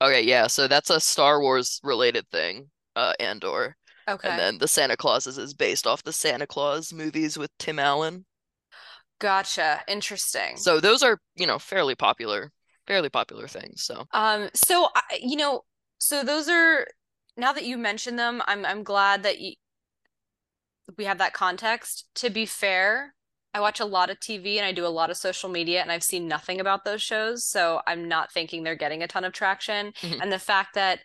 [0.00, 0.46] Okay, yeah.
[0.46, 3.76] So that's a Star Wars related thing, uh Andor.
[4.08, 4.30] Okay.
[4.30, 8.24] And then the Santa Clauses is based off the Santa Claus movies with Tim Allen.
[9.20, 9.82] Gotcha.
[9.86, 10.56] Interesting.
[10.56, 12.50] So those are, you know, fairly popular
[12.86, 13.82] fairly popular things.
[13.82, 15.64] So, um, so I, you know,
[15.98, 16.86] so those are
[17.36, 19.54] now that you mention them, I'm I'm glad that you
[20.96, 22.06] we have that context.
[22.16, 23.14] To be fair,
[23.52, 25.92] I watch a lot of TV and I do a lot of social media, and
[25.92, 29.32] I've seen nothing about those shows, so I'm not thinking they're getting a ton of
[29.32, 29.92] traction.
[30.02, 30.20] Mm-hmm.
[30.20, 31.00] And the fact that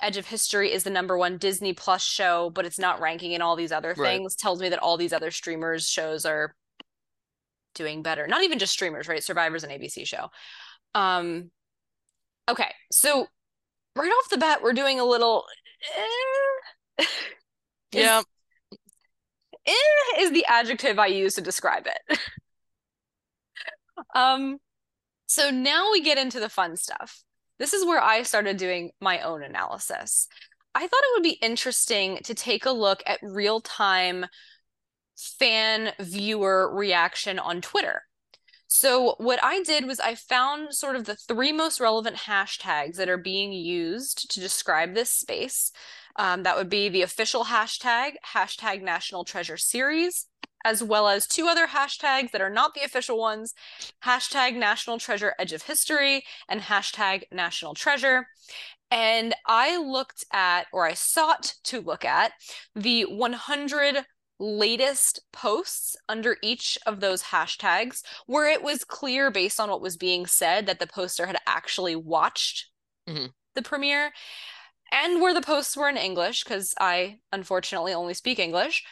[0.00, 3.40] Edge of History is the number one Disney Plus show, but it's not ranking in
[3.40, 4.38] all these other things, right.
[4.38, 6.54] tells me that all these other streamers shows are
[7.74, 8.26] doing better.
[8.26, 9.24] Not even just streamers, right?
[9.24, 10.28] Survivor's an ABC show.
[10.94, 11.50] Um,
[12.50, 13.26] okay, so
[13.96, 15.44] right off the bat, we're doing a little.
[16.98, 17.04] Eh,
[17.92, 18.22] yeah.
[19.66, 22.18] Eh, is the adjective I use to describe it.
[24.14, 24.58] um,
[25.26, 27.22] so now we get into the fun stuff.
[27.58, 30.26] This is where I started doing my own analysis.
[30.74, 34.26] I thought it would be interesting to take a look at real time
[35.16, 38.02] fan viewer reaction on Twitter.
[38.66, 43.08] So what I did was I found sort of the three most relevant hashtags that
[43.10, 45.72] are being used to describe this space.
[46.16, 50.26] Um, that would be the official hashtag, hashtag National Treasure Series,
[50.64, 53.54] as well as two other hashtags that are not the official ones,
[54.04, 58.26] hashtag National Treasure Edge of History and hashtag National Treasure.
[58.90, 62.32] And I looked at, or I sought to look at,
[62.74, 64.04] the 100
[64.38, 69.96] latest posts under each of those hashtags where it was clear based on what was
[69.96, 72.68] being said that the poster had actually watched
[73.08, 73.26] mm-hmm.
[73.54, 74.12] the premiere
[74.92, 78.84] and where the posts were in English because I unfortunately only speak English.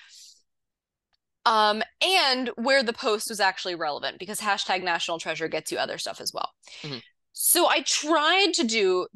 [1.46, 5.96] Um, and where the post was actually relevant because hashtag national treasure gets you other
[5.96, 6.50] stuff as well.
[6.82, 6.98] Mm-hmm.
[7.32, 9.06] So I tried to do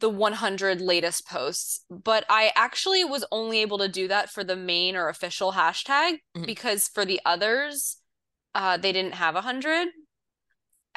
[0.00, 4.56] the 100 latest posts, but I actually was only able to do that for the
[4.56, 6.44] main or official hashtag mm-hmm.
[6.44, 7.96] because for the others,
[8.54, 9.88] uh, they didn't have 100.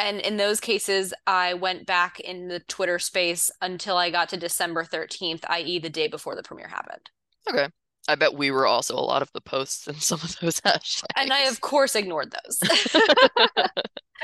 [0.01, 4.37] And in those cases, I went back in the Twitter space until I got to
[4.37, 7.11] December 13th, i.e., the day before the premiere happened.
[7.47, 7.67] Okay.
[8.07, 11.03] I bet we were also a lot of the posts and some of those hashtags.
[11.15, 12.59] And I, of course, ignored those.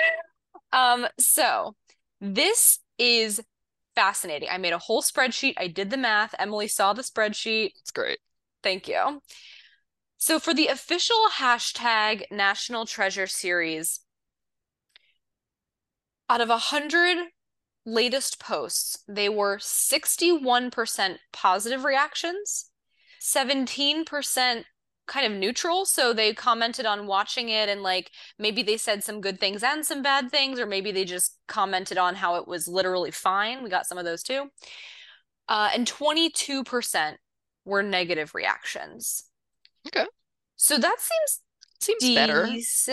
[0.73, 1.75] um, so
[2.19, 3.39] this is
[3.93, 4.49] fascinating.
[4.51, 5.53] I made a whole spreadsheet.
[5.57, 6.33] I did the math.
[6.39, 7.73] Emily saw the spreadsheet.
[7.79, 8.17] It's great.
[8.63, 9.21] Thank you.
[10.17, 13.99] So, for the official hashtag National Treasure series,
[16.29, 17.29] out of 100
[17.85, 22.69] latest posts, they were 61% positive reactions,
[23.21, 24.65] 17%
[25.07, 25.85] kind of neutral.
[25.85, 29.85] So they commented on watching it and like maybe they said some good things and
[29.85, 33.63] some bad things, or maybe they just commented on how it was literally fine.
[33.63, 34.49] We got some of those too.
[35.47, 37.15] Uh, and 22%
[37.63, 39.23] were negative reactions.
[39.87, 40.05] Okay.
[40.57, 41.41] So that seems
[41.79, 42.47] seems better.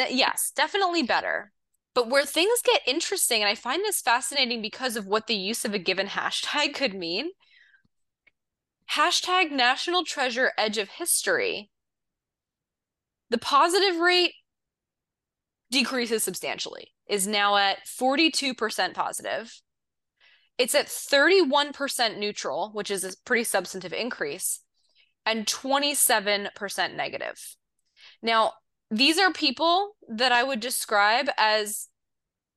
[0.09, 1.51] Yes, definitely better.
[1.95, 5.65] But where things get interesting, and I find this fascinating because of what the use
[5.65, 7.31] of a given hashtag could mean.
[8.93, 11.71] Hashtag National Treasure Edge of History.
[13.31, 14.35] The positive rate
[15.75, 19.61] decreases substantially, is now at 42% positive.
[20.57, 24.61] It's at 31% neutral, which is a pretty substantive increase,
[25.27, 27.57] and 27% negative.
[28.23, 28.53] Now,
[28.91, 31.89] these are people that I would describe as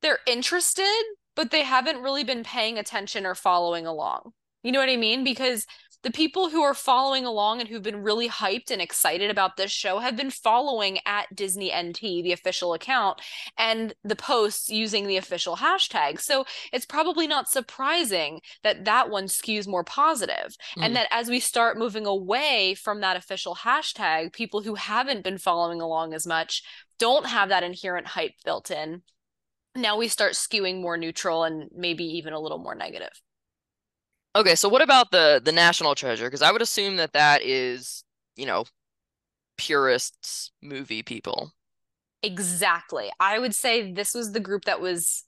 [0.01, 1.03] they're interested,
[1.35, 4.33] but they haven't really been paying attention or following along.
[4.63, 5.23] You know what I mean?
[5.23, 5.65] Because
[6.03, 9.71] the people who are following along and who've been really hyped and excited about this
[9.71, 13.21] show have been following at Disney NT, the official account,
[13.57, 16.21] and the posts using the official hashtag.
[16.21, 20.55] So it's probably not surprising that that one skews more positive.
[20.77, 20.83] Mm.
[20.83, 25.37] And that as we start moving away from that official hashtag, people who haven't been
[25.37, 26.63] following along as much
[26.99, 29.01] don't have that inherent hype built in.
[29.75, 33.21] Now we start skewing more neutral and maybe even a little more negative.
[34.37, 36.25] Okay, so what about the the national treasure?
[36.25, 38.03] Because I would assume that that is,
[38.35, 38.65] you know,
[39.57, 41.53] purists movie people.
[42.21, 43.09] Exactly.
[43.19, 45.23] I would say this was the group that was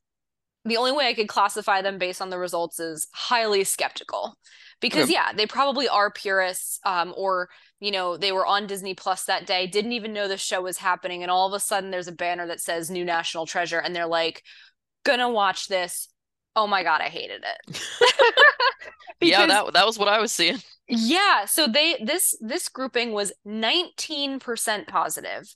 [0.64, 4.38] the only way I could classify them based on the results is highly skeptical.
[4.80, 5.14] Because okay.
[5.14, 9.48] yeah, they probably are purists um, or you know, they were on Disney Plus that
[9.48, 12.12] day, didn't even know the show was happening and all of a sudden there's a
[12.12, 14.44] banner that says new national treasure and they're like
[15.04, 16.10] gonna watch this.
[16.60, 17.58] Oh my god, I hated it.
[19.20, 20.58] because, yeah, that that was what I was seeing.
[20.90, 25.56] Yeah, so they this this grouping was 19% positive,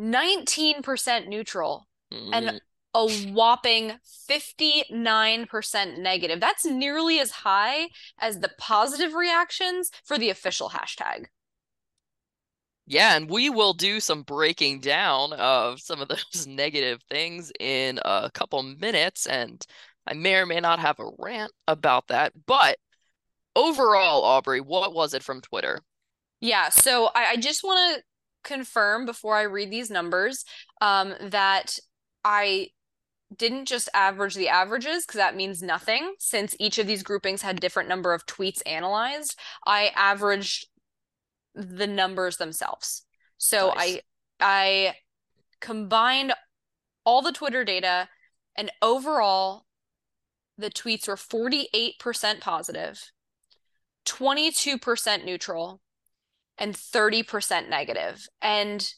[0.00, 2.30] 19% neutral, mm.
[2.32, 2.60] and
[2.94, 3.98] a whopping
[4.30, 6.40] 59% negative.
[6.40, 11.26] That's nearly as high as the positive reactions for the official hashtag.
[12.90, 18.00] Yeah, and we will do some breaking down of some of those negative things in
[18.02, 19.26] a couple minutes.
[19.26, 19.64] And
[20.08, 22.32] I may or may not have a rant about that.
[22.46, 22.78] But
[23.54, 25.80] overall, Aubrey, what was it from Twitter?
[26.40, 28.02] Yeah, so I, I just want to
[28.44, 30.44] confirm before I read these numbers
[30.80, 31.78] um, that
[32.24, 32.68] I
[33.36, 37.60] didn't just average the averages because that means nothing since each of these groupings had
[37.60, 39.38] different number of tweets analyzed.
[39.66, 40.68] I averaged
[41.54, 43.04] the numbers themselves.
[43.36, 43.76] So nice.
[43.76, 44.00] I
[44.40, 44.94] I
[45.60, 46.32] combined
[47.04, 48.08] all the Twitter data
[48.56, 49.64] and overall
[50.58, 53.12] the tweets were 48% positive,
[54.04, 55.80] 22% neutral,
[56.58, 58.26] and 30% negative.
[58.42, 58.92] And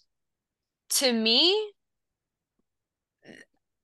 [0.90, 1.73] to me,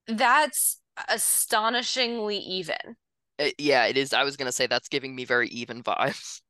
[0.09, 2.97] that's astonishingly even.
[3.39, 4.15] Uh, yeah, it is.
[4.15, 6.41] I was going to say that's giving me very even vibes.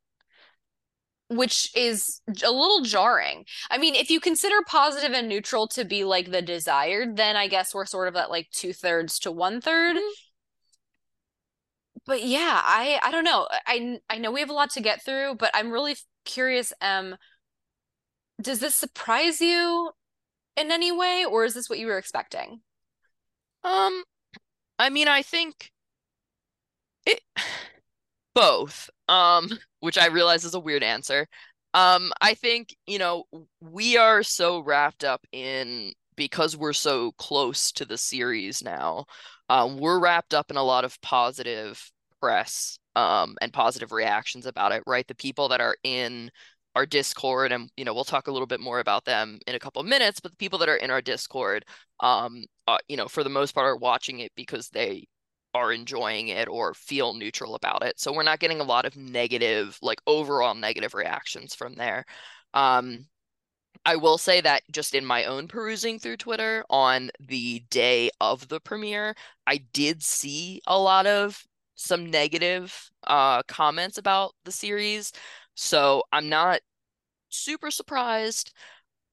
[1.29, 3.47] Which is a little jarring.
[3.69, 7.49] I mean, if you consider positive and neutral to be like the desired, then I
[7.49, 9.97] guess we're sort of at like two thirds to one third.
[9.97, 10.26] Mm-hmm
[12.07, 13.49] but yeah, I I don't know.
[13.67, 16.73] I I know we have a lot to get through, but I'm really curious.
[16.81, 17.17] Um,
[18.41, 19.91] does this surprise you
[20.57, 22.61] in any way, or is this what you were expecting?
[23.65, 24.05] Um,
[24.79, 25.71] I mean, I think
[27.05, 27.21] it
[28.35, 28.91] both.
[29.09, 31.29] Um, which I realize is a weird answer.
[31.73, 33.25] Um, I think, you know,
[33.61, 39.05] we are so wrapped up in because we're so close to the series now.
[39.49, 41.93] Um, we're wrapped up in a lot of positive
[42.27, 45.07] press um, and positive reactions about it, right?
[45.07, 46.29] The people that are in
[46.75, 49.61] our Discord, and you know, we'll talk a little bit more about them in a
[49.61, 50.19] couple of minutes.
[50.19, 51.65] But the people that are in our Discord,
[52.01, 55.07] um, uh, you know, for the most part, are watching it because they
[55.55, 58.01] are enjoying it or feel neutral about it.
[58.01, 62.05] So we're not getting a lot of negative, like overall negative reactions from there.
[62.55, 63.07] Um,
[63.85, 68.49] I will say that just in my own perusing through Twitter on the day of
[68.49, 69.15] the premiere,
[69.47, 71.47] I did see a lot of
[71.77, 75.13] some negative uh comments about the series.
[75.55, 76.61] So I'm not
[77.29, 78.53] super surprised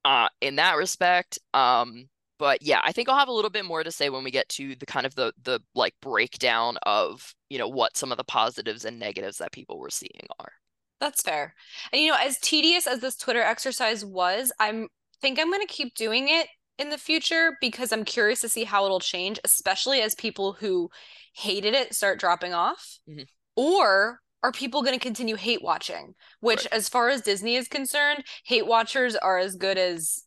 [0.05, 1.39] uh in that respect.
[1.53, 2.09] Um
[2.39, 4.49] but yeah, I think I'll have a little bit more to say when we get
[4.49, 8.23] to the kind of the the like breakdown of, you know, what some of the
[8.23, 10.51] positives and negatives that people were seeing are.
[10.99, 11.53] That's fair.
[11.91, 14.87] And you know, as tedious as this Twitter exercise was, I'm
[15.21, 16.47] think I'm going to keep doing it
[16.83, 20.91] in the future because I'm curious to see how it'll change, especially as people who
[21.33, 22.99] hated it start dropping off.
[23.09, 23.27] Mhm.
[23.55, 26.13] Or are people going to continue hate watching?
[26.41, 26.73] Which, Right.
[26.73, 30.25] as far as Disney is concerned, hate watchers are as good as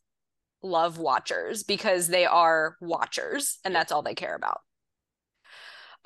[0.62, 4.62] love watchers because they are watchers and that's all they care about.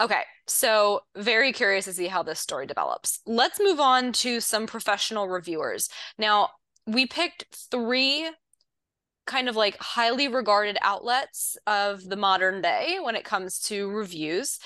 [0.00, 3.20] Okay, so very curious to see how this story develops.
[3.26, 5.88] Let's move on to some professional reviewers.
[6.18, 6.50] Now,
[6.86, 8.30] we picked three
[9.26, 14.58] kind of like highly regarded outlets of the modern day when it comes to reviews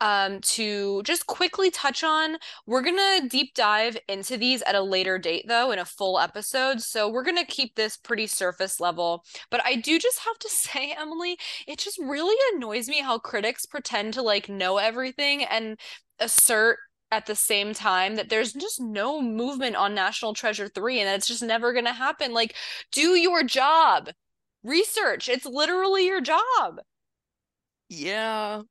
[0.00, 2.36] um, to just quickly touch on.
[2.66, 6.80] We're gonna deep dive into these at a later date, though, in a full episode.
[6.80, 9.24] So we're gonna keep this pretty surface level.
[9.50, 13.66] But I do just have to say, Emily, it just really annoys me how critics
[13.66, 15.78] pretend to like know everything and
[16.20, 16.78] assert
[17.10, 21.16] at the same time that there's just no movement on National Treasure 3 and that
[21.16, 22.32] it's just never gonna happen.
[22.32, 22.54] Like,
[22.92, 24.10] do your job.
[24.62, 25.28] Research.
[25.28, 26.80] It's literally your job.
[27.88, 28.62] Yeah.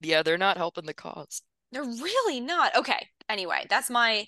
[0.00, 1.42] Yeah, they're not helping the cause.
[1.70, 2.76] They're really not.
[2.76, 3.08] Okay.
[3.28, 4.26] Anyway, that's my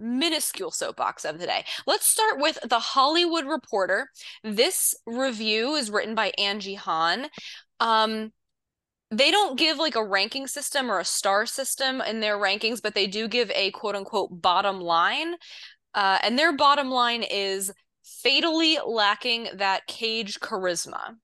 [0.00, 1.64] minuscule soapbox of the day.
[1.86, 4.08] Let's start with The Hollywood Reporter.
[4.44, 7.26] This review is written by Angie Han.
[7.80, 8.32] Um,
[9.10, 12.94] they don't give like a ranking system or a star system in their rankings, but
[12.94, 15.34] they do give a quote unquote bottom line.
[15.94, 21.16] Uh, and their bottom line is fatally lacking that Cage charisma.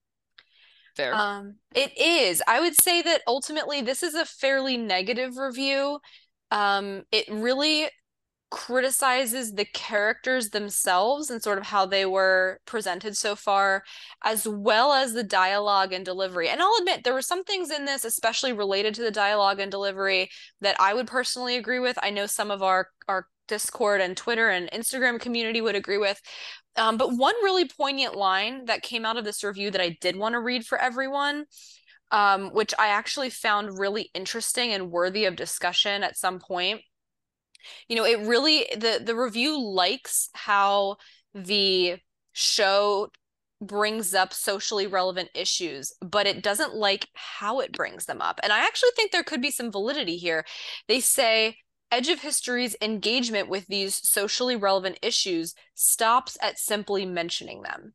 [0.95, 1.13] Fair.
[1.13, 2.41] Um, it is.
[2.47, 5.99] I would say that ultimately this is a fairly negative review.
[6.51, 7.89] Um, it really
[8.51, 13.83] criticizes the characters themselves and sort of how they were presented so far,
[14.23, 16.49] as well as the dialogue and delivery.
[16.49, 19.71] And I'll admit there were some things in this, especially related to the dialogue and
[19.71, 20.29] delivery,
[20.61, 21.97] that I would personally agree with.
[22.01, 26.19] I know some of our our Discord and Twitter and Instagram community would agree with.
[26.75, 30.15] Um, but one really poignant line that came out of this review that I did
[30.15, 31.45] want to read for everyone,
[32.11, 36.81] um, which I actually found really interesting and worthy of discussion at some point.
[37.87, 40.97] You know, it really the the review likes how
[41.33, 41.97] the
[42.33, 43.09] show
[43.61, 48.39] brings up socially relevant issues, but it doesn't like how it brings them up.
[48.43, 50.45] And I actually think there could be some validity here.
[50.87, 51.57] They say
[51.91, 57.93] Edge of History's engagement with these socially relevant issues stops at simply mentioning them.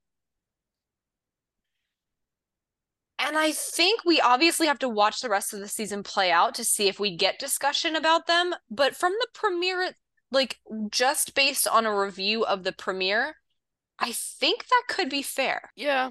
[3.23, 6.55] And I think we obviously have to watch the rest of the season play out
[6.55, 8.55] to see if we get discussion about them.
[8.71, 9.93] But from the premiere,
[10.33, 10.59] like
[10.91, 13.37] just based on a review of the premiere,
[13.99, 15.71] I think that could be fair.
[15.77, 16.11] Yeah.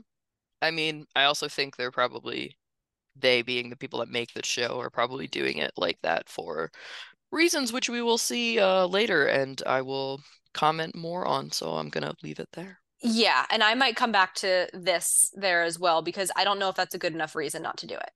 [0.61, 2.55] I mean, I also think they're probably,
[3.15, 6.69] they being the people that make the show, are probably doing it like that for
[7.31, 10.21] reasons which we will see uh, later and I will
[10.53, 11.51] comment more on.
[11.51, 12.79] So I'm going to leave it there.
[13.01, 16.69] Yeah, and I might come back to this there as well because I don't know
[16.69, 18.11] if that's a good enough reason not to do it.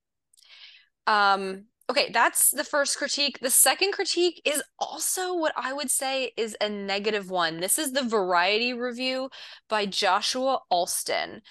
[1.07, 3.39] Um, okay, that's the first critique.
[3.39, 7.61] The second critique is also what I would say is a negative one.
[7.61, 9.29] This is the Variety review
[9.69, 11.41] by Joshua Alston.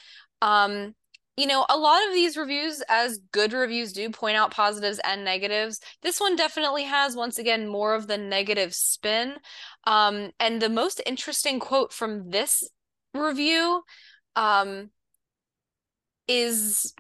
[0.43, 0.95] Um,
[1.37, 5.25] you know, a lot of these reviews, as good reviews do, point out positives and
[5.25, 5.81] negatives.
[6.03, 9.37] This one definitely has, once again, more of the negative spin.
[9.85, 12.69] Um, and the most interesting quote from this
[13.15, 13.83] review
[14.37, 14.91] um,
[16.29, 16.95] is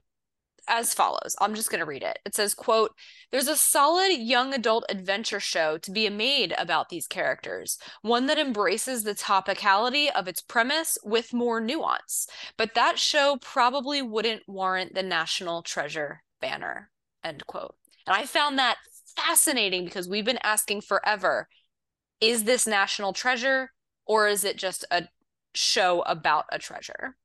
[0.68, 1.34] as follows.
[1.40, 2.18] I'm just going to read it.
[2.24, 2.92] It says, quote,
[3.30, 8.38] there's a solid young adult adventure show to be made about these characters, one that
[8.38, 12.26] embraces the topicality of its premise with more nuance.
[12.56, 16.90] But that show probably wouldn't warrant the National Treasure banner,
[17.24, 17.74] end quote.
[18.06, 18.76] And I found that
[19.16, 21.48] fascinating because we've been asking forever,
[22.20, 23.72] is this National Treasure
[24.06, 25.08] or is it just a
[25.54, 27.16] show about a treasure?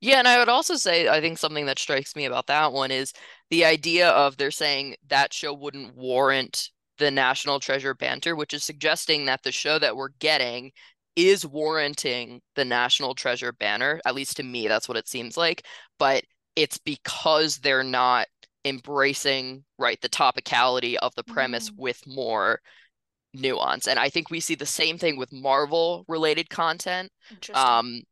[0.00, 2.90] Yeah, and I would also say I think something that strikes me about that one
[2.90, 3.12] is
[3.50, 8.64] the idea of they're saying that show wouldn't warrant the National Treasure banter, which is
[8.64, 10.72] suggesting that the show that we're getting
[11.16, 14.00] is warranting the National Treasure banner.
[14.04, 15.64] At least to me, that's what it seems like.
[15.98, 16.24] But
[16.56, 18.26] it's because they're not
[18.64, 21.74] embracing, right, the topicality of the premise Mm.
[21.76, 22.60] with more
[23.34, 23.86] nuance.
[23.86, 27.10] And I think we see the same thing with Marvel related content.
[27.30, 27.56] Interesting.
[27.56, 28.02] Um,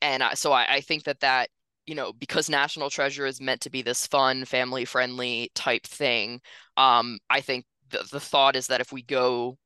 [0.00, 1.48] and I, so I, I think that that,
[1.86, 6.40] you know, because National Treasure is meant to be this fun, family friendly type thing,
[6.76, 9.58] um, I think the, the thought is that if we go,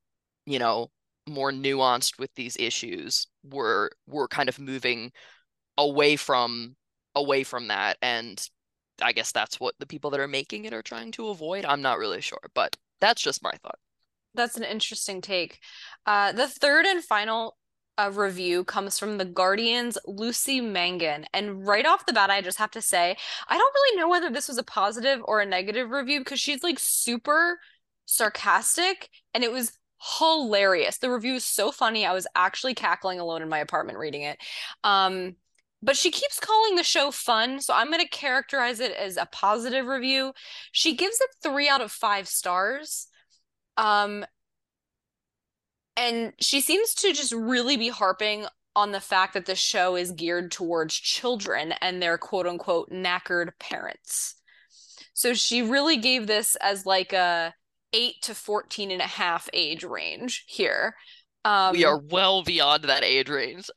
[0.45, 0.87] you know,
[1.27, 5.11] more nuanced with these issues, we're we're kind of moving
[5.77, 6.75] away from
[7.15, 7.97] away from that.
[8.01, 8.41] And
[9.01, 11.65] I guess that's what the people that are making it are trying to avoid.
[11.65, 13.77] I'm not really sure, but that's just my thought.
[14.33, 15.59] That's an interesting take.
[16.05, 17.57] Uh, the third and final
[17.97, 21.25] a review comes from The Guardian's Lucy Mangan.
[21.33, 23.17] And right off the bat, I just have to say,
[23.47, 26.63] I don't really know whether this was a positive or a negative review because she's
[26.63, 27.59] like super
[28.05, 29.77] sarcastic and it was
[30.19, 30.99] hilarious.
[30.99, 32.05] The review is so funny.
[32.05, 34.37] I was actually cackling alone in my apartment reading it.
[34.83, 35.35] Um,
[35.81, 39.27] but she keeps calling the show fun, so I'm going to characterize it as a
[39.31, 40.33] positive review.
[40.71, 43.07] She gives it three out of five stars.
[43.77, 44.25] Um,
[45.95, 50.11] and she seems to just really be harping on the fact that the show is
[50.11, 54.35] geared towards children and their quote unquote knackered parents.
[55.13, 57.53] So she really gave this as like a
[57.93, 60.95] 8 to 14 and a half age range here.
[61.43, 63.69] Um, we are well beyond that age range.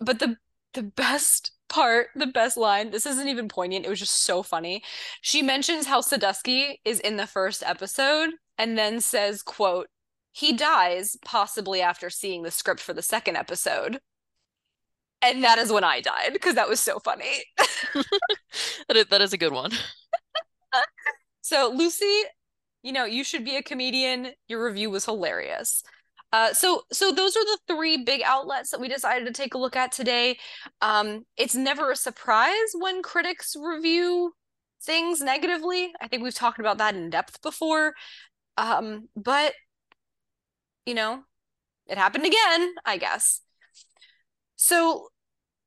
[0.00, 0.36] but the
[0.74, 4.82] the best part, the best line, this isn't even poignant, it was just so funny.
[5.22, 9.88] She mentions how Sadusky is in the first episode and then says, quote,
[10.32, 14.00] he dies possibly after seeing the script for the second episode.
[15.22, 17.44] And that is when I died because that was so funny.
[17.94, 19.72] that, is, that is a good one.
[21.40, 22.22] so, Lucy,
[22.82, 24.28] you know, you should be a comedian.
[24.46, 25.82] Your review was hilarious.
[26.32, 29.58] Uh, so, so those are the three big outlets that we decided to take a
[29.58, 30.36] look at today.
[30.82, 34.34] Um, it's never a surprise when critics review
[34.82, 35.92] things negatively.
[36.00, 37.94] I think we've talked about that in depth before.
[38.56, 39.54] Um, but
[40.86, 41.22] you know,
[41.86, 43.42] it happened again, I guess.
[44.56, 45.08] So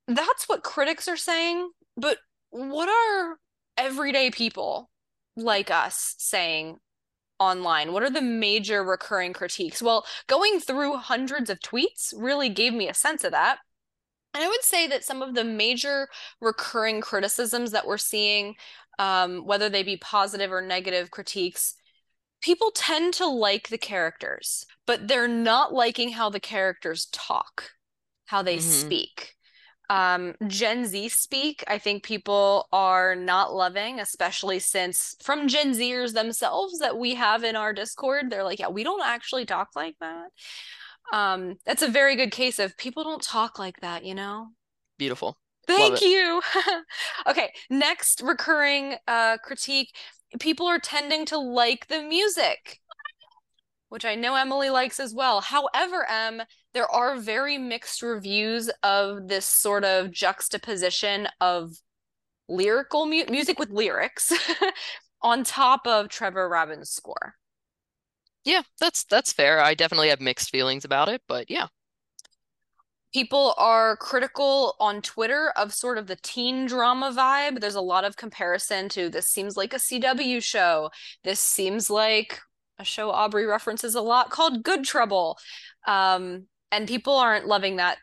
[0.07, 1.69] that's what critics are saying.
[1.95, 2.17] But
[2.49, 3.37] what are
[3.77, 4.89] everyday people
[5.35, 6.77] like us saying
[7.39, 7.93] online?
[7.93, 9.81] What are the major recurring critiques?
[9.81, 13.59] Well, going through hundreds of tweets really gave me a sense of that.
[14.33, 16.07] And I would say that some of the major
[16.39, 18.55] recurring criticisms that we're seeing,
[18.99, 21.75] um, whether they be positive or negative critiques,
[22.41, 27.71] people tend to like the characters, but they're not liking how the characters talk,
[28.25, 28.87] how they mm-hmm.
[28.87, 29.35] speak.
[29.89, 36.13] Um, Gen Z speak, I think people are not loving, especially since from Gen Zers
[36.13, 39.95] themselves that we have in our Discord, they're like, yeah, we don't actually talk like
[39.99, 40.27] that.
[41.11, 44.49] Um, that's a very good case of people don't talk like that, you know?
[44.99, 45.39] Beautiful.
[45.65, 46.41] Thank you.
[47.27, 49.95] okay, next recurring uh critique
[50.39, 52.80] people are tending to like the music,
[53.89, 55.41] which I know Emily likes as well.
[55.41, 56.41] However, M,
[56.73, 61.71] there are very mixed reviews of this sort of juxtaposition of
[62.47, 64.32] lyrical mu- music with lyrics
[65.21, 67.36] on top of Trevor Rabin's score.
[68.45, 69.59] Yeah, that's that's fair.
[69.59, 71.67] I definitely have mixed feelings about it, but yeah
[73.14, 77.60] people are critical on Twitter of sort of the teen drama vibe.
[77.60, 80.89] There's a lot of comparison to this seems like a CW show.
[81.24, 82.39] This seems like
[82.78, 85.38] a show Aubrey references a lot called Good Trouble.
[85.88, 87.97] Um, and people aren't loving that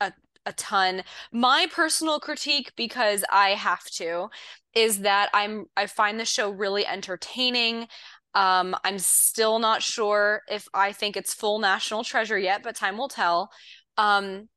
[0.00, 0.12] a,
[0.46, 1.02] a ton.
[1.32, 4.28] My personal critique, because I have to,
[4.74, 7.88] is that I'm I find the show really entertaining.
[8.34, 12.98] Um, I'm still not sure if I think it's full national treasure yet, but time
[12.98, 13.50] will tell.
[13.96, 14.48] Um,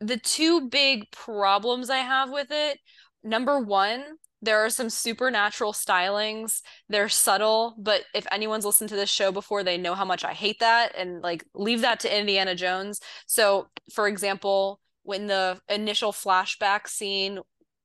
[0.00, 2.78] the two big problems I have with it,
[3.22, 4.04] number one,
[4.42, 6.60] there are some supernatural stylings.
[6.88, 10.34] They're subtle, but if anyone's listened to this show before, they know how much I
[10.34, 13.00] hate that and like leave that to Indiana Jones.
[13.26, 17.38] So, for example, when the initial flashback scene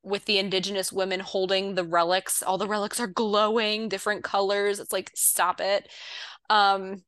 [0.04, 4.80] with the indigenous women holding the relics, all the relics are glowing, different colors.
[4.80, 5.90] It's like, stop it.
[6.50, 7.04] Um,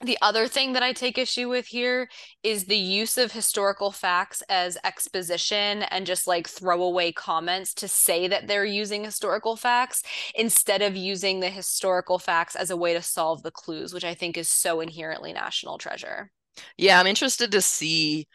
[0.00, 2.08] the other thing that I take issue with here
[2.42, 8.28] is the use of historical facts as exposition and just like throwaway comments to say
[8.28, 10.02] that they're using historical facts
[10.34, 14.14] instead of using the historical facts as a way to solve the clues, which I
[14.14, 16.30] think is so inherently national treasure.
[16.76, 18.26] Yeah, I'm interested to see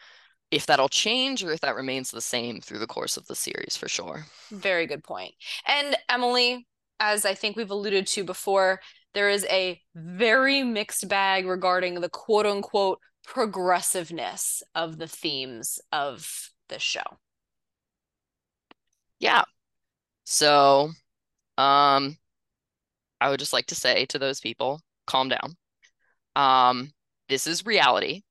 [0.50, 3.76] if that'll change or if that remains the same through the course of the series
[3.76, 4.26] for sure.
[4.50, 5.34] Very good point.
[5.66, 6.66] And Emily,
[6.98, 8.80] as I think we've alluded to before,
[9.14, 16.50] there is a very mixed bag regarding the quote unquote progressiveness of the themes of
[16.68, 17.18] the show.
[19.18, 19.42] Yeah.
[20.24, 20.90] So,
[21.58, 22.16] um,
[23.20, 25.56] I would just like to say to those people, calm down.
[26.36, 26.92] Um,
[27.28, 28.22] this is reality.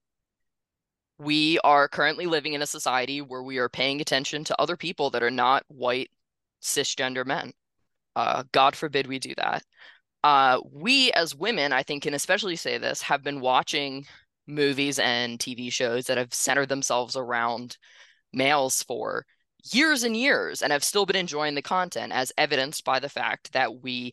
[1.20, 5.10] We are currently living in a society where we are paying attention to other people
[5.12, 6.10] that are not white
[6.62, 7.52] cisgender men.
[8.16, 9.64] Uh, God forbid we do that
[10.24, 14.06] uh, we as women, I think, can especially say this, have been watching
[14.48, 17.78] movies and TV shows that have centered themselves around
[18.34, 19.26] males for
[19.72, 23.54] years and years and have still been enjoying the content, as evidenced by the fact
[23.54, 24.12] that we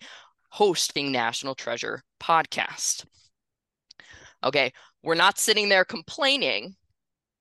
[0.50, 3.04] host the National Treasure podcast.
[4.44, 6.76] Okay, we're not sitting there complaining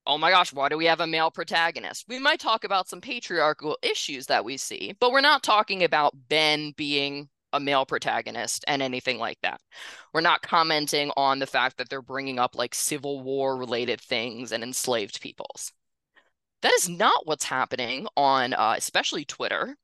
[0.08, 2.06] oh my gosh, why do we have a male protagonist?
[2.08, 6.14] We might talk about some patriarchal issues that we see, but we're not talking about
[6.30, 9.62] Ben being a male protagonist and anything like that.
[10.14, 14.52] We're not commenting on the fact that they're bringing up like Civil War related things
[14.52, 15.72] and enslaved peoples.
[16.62, 19.76] That is not what's happening on uh, especially Twitter.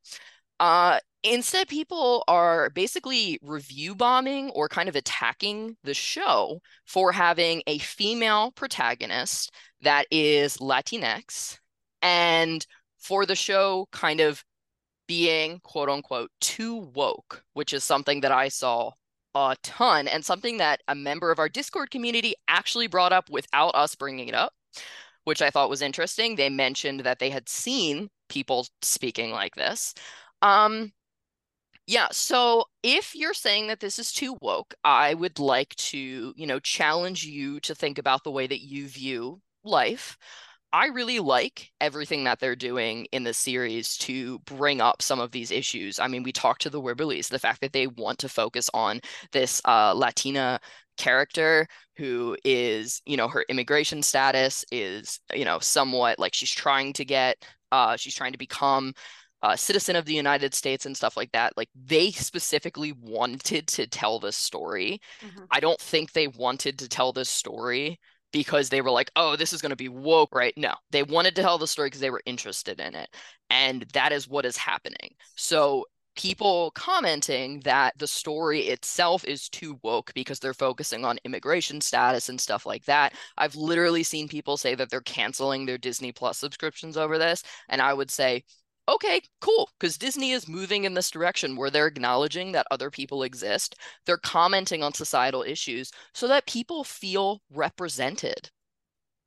[0.60, 7.64] Uh, instead, people are basically review bombing or kind of attacking the show for having
[7.68, 9.52] a female protagonist
[9.82, 11.58] that is Latinx
[12.02, 12.66] and
[13.00, 14.44] for the show kind of
[15.12, 18.92] being quote unquote too woke, which is something that I saw
[19.36, 23.76] a ton and something that a member of our Discord community actually brought up without
[23.76, 24.54] us bringing it up,
[25.26, 26.38] which I thought was interesting.
[26.38, 29.94] They mentioned that they had seen people speaking like this.
[30.42, 30.94] Um,
[31.88, 36.48] yeah, so if you're saying that this is too woke, I would like to, you
[36.48, 40.18] know, challenge you to think about the way that you view life.
[40.74, 45.32] I really like everything that they're doing in the series to bring up some of
[45.32, 46.00] these issues.
[46.00, 49.02] I mean, we talked to the Wibberleys, the fact that they want to focus on
[49.32, 50.60] this uh, Latina
[50.98, 51.68] character
[51.98, 57.04] who is, you know, her immigration status is, you know, somewhat like she's trying to
[57.04, 58.94] get, uh, she's trying to become
[59.44, 61.52] a citizen of the United States and stuff like that.
[61.58, 65.02] Like they specifically wanted to tell this story.
[65.22, 65.46] Mm-hmm.
[65.52, 68.00] I don't think they wanted to tell this story
[68.32, 70.54] because they were like, oh, this is going to be woke, right?
[70.58, 73.10] No, they wanted to tell the story because they were interested in it.
[73.50, 75.16] And that is what is happening.
[75.36, 81.80] So people commenting that the story itself is too woke because they're focusing on immigration
[81.82, 83.14] status and stuff like that.
[83.38, 87.44] I've literally seen people say that they're canceling their Disney Plus subscriptions over this.
[87.70, 88.44] And I would say,
[88.92, 93.24] okay, cool, because Disney is moving in this direction where they're acknowledging that other people
[93.24, 93.76] exist.
[94.06, 98.50] They're commenting on societal issues so that people feel represented.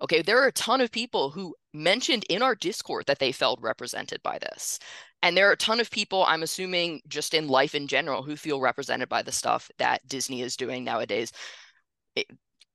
[0.02, 3.60] Okay, there are a ton of people who mentioned in our Discord that they felt
[3.62, 4.78] represented by this.
[5.22, 8.36] And there are a ton of people, I'm assuming, just in life in general, who
[8.36, 11.32] feel represented by the stuff that Disney is doing nowadays,
[12.16, 12.26] it,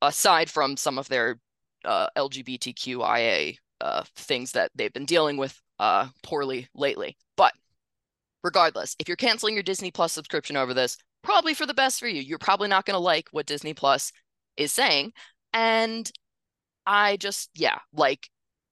[0.01, 1.39] aside from some of their
[1.85, 7.17] uh, LGBTQIA uh, things that they've been dealing with uh, poorly lately.
[7.37, 7.53] But
[8.43, 12.07] regardless, if you're canceling your Disney Plus subscription over this, probably for the best for
[12.07, 12.21] you.
[12.21, 14.11] You're probably not going to like what Disney Plus
[14.57, 15.13] is saying.
[15.53, 16.09] And
[16.85, 18.29] I just, yeah, like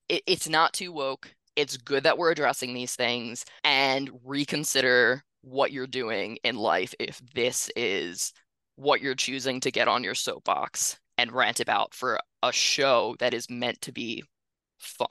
[0.10, 1.34] it, it's not too woke.
[1.55, 7.22] It's good that we're addressing these things and reconsider what you're doing in life if
[7.34, 8.34] this is
[8.76, 13.34] what you're choosing to get on your soapbox and rant about for a show that
[13.34, 14.24] is meant to be
[14.78, 15.08] fun.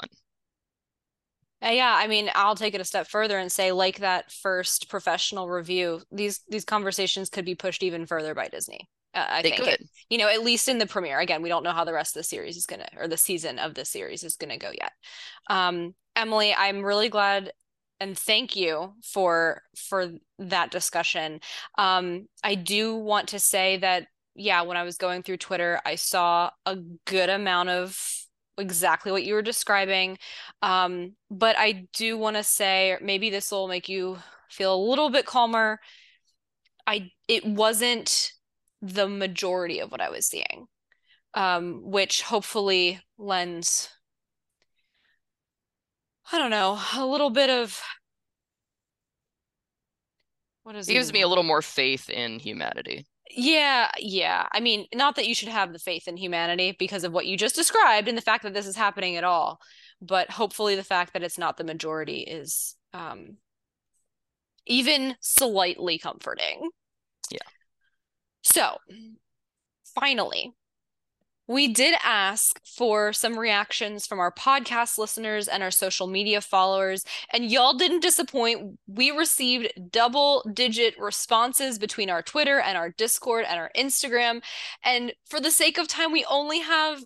[1.64, 4.88] Uh, yeah, I mean, I'll take it a step further and say, like that first
[4.88, 8.88] professional review, these these conversations could be pushed even further by Disney.
[9.14, 9.68] Uh, I they think, could.
[9.74, 11.18] It, you know, at least in the premiere.
[11.20, 13.58] Again, we don't know how the rest of the series is gonna, or the season
[13.58, 14.92] of the series is gonna go yet.
[15.48, 17.52] Um, Emily, I'm really glad
[18.00, 21.40] and thank you for for that discussion.
[21.78, 25.94] Um, I do want to say that, yeah, when I was going through Twitter, I
[25.94, 26.76] saw a
[27.06, 27.98] good amount of
[28.58, 30.18] exactly what you were describing.
[30.62, 34.18] Um, but I do want to say, maybe this will make you
[34.50, 35.80] feel a little bit calmer.
[36.86, 38.32] I it wasn't
[38.80, 40.66] the majority of what I was seeing,
[41.34, 43.90] um, which hopefully lends,
[46.30, 47.82] I don't know, a little bit of
[50.62, 53.06] what is it gives me a little more faith in humanity.
[53.30, 54.46] Yeah, yeah.
[54.52, 57.36] I mean, not that you should have the faith in humanity because of what you
[57.36, 59.60] just described and the fact that this is happening at all,
[60.00, 63.36] but hopefully the fact that it's not the majority is um
[64.66, 66.70] even slightly comforting.
[67.30, 67.38] Yeah.
[68.42, 68.78] So,
[69.94, 70.52] finally,
[71.48, 77.04] we did ask for some reactions from our podcast listeners and our social media followers,
[77.32, 78.78] and y'all didn't disappoint.
[78.86, 84.42] We received double digit responses between our Twitter and our Discord and our Instagram.
[84.82, 87.04] And for the sake of time, we only have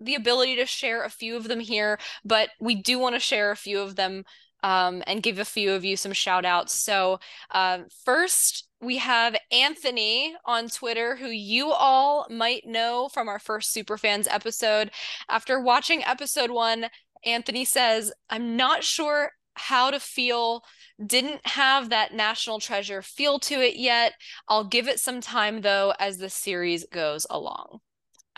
[0.00, 3.50] the ability to share a few of them here, but we do want to share
[3.50, 4.24] a few of them
[4.62, 6.74] um, and give a few of you some shout outs.
[6.74, 13.38] So, uh, first, we have Anthony on Twitter, who you all might know from our
[13.38, 14.90] first Superfans episode.
[15.28, 16.86] After watching episode one,
[17.24, 20.64] Anthony says, I'm not sure how to feel
[21.04, 24.14] didn't have that national treasure feel to it yet
[24.48, 27.78] i'll give it some time though as the series goes along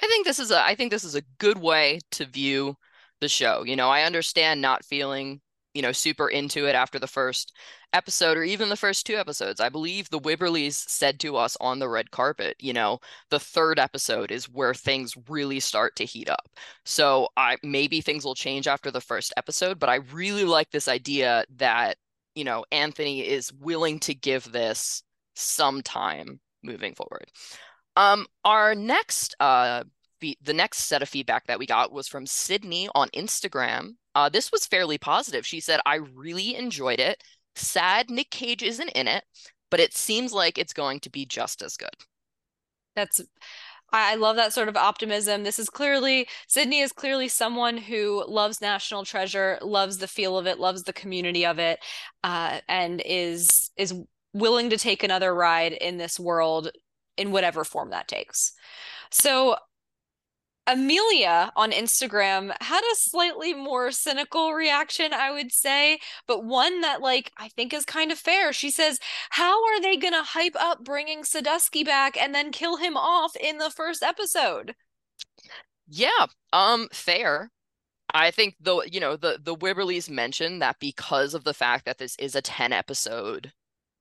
[0.03, 2.75] i think this is a i think this is a good way to view
[3.21, 5.41] the show you know i understand not feeling
[5.75, 7.53] you know, super into it after the first
[7.93, 9.61] episode or even the first two episodes.
[9.61, 13.01] I believe the Wibberleys said to us on the red carpet, you know,
[13.31, 16.49] the third episode is where things really start to heat up.
[16.85, 20.89] So I maybe things will change after the first episode, but I really like this
[20.89, 21.97] idea that,
[22.35, 25.03] you know, Anthony is willing to give this
[25.35, 27.27] some time moving forward.
[27.97, 29.85] Um, our next uh
[30.43, 33.97] the next set of feedback that we got was from Sydney on Instagram.
[34.15, 35.47] Uh, this was fairly positive.
[35.47, 37.23] She said, I really enjoyed it.
[37.57, 39.25] Sad Nick Cage isn't in it,
[39.71, 41.95] but it seems like it's going to be just as good.
[42.97, 43.21] That's
[43.93, 45.45] I love that sort of optimism.
[45.45, 50.49] This is clearly Sydney is clearly someone who loves National Treasure, loves the feel of
[50.49, 51.79] it, loves the community of it,
[52.25, 53.95] uh, and is is
[54.33, 56.73] willing to take another ride in this world
[57.17, 58.53] in whatever form that takes.
[59.13, 59.57] So
[60.67, 67.03] Amelia on Instagram had a slightly more cynical reaction, I would say, but one that,
[67.03, 68.53] like, I think is kind of fair.
[68.53, 68.99] She says,
[69.31, 73.37] How are they going to hype up bringing Sadusky back and then kill him off
[73.37, 74.75] in the first episode?
[75.87, 77.51] Yeah, um, fair.
[78.13, 81.99] I think the you know the the Wibberleys mentioned that because of the fact that
[81.99, 83.53] this is a 10 episode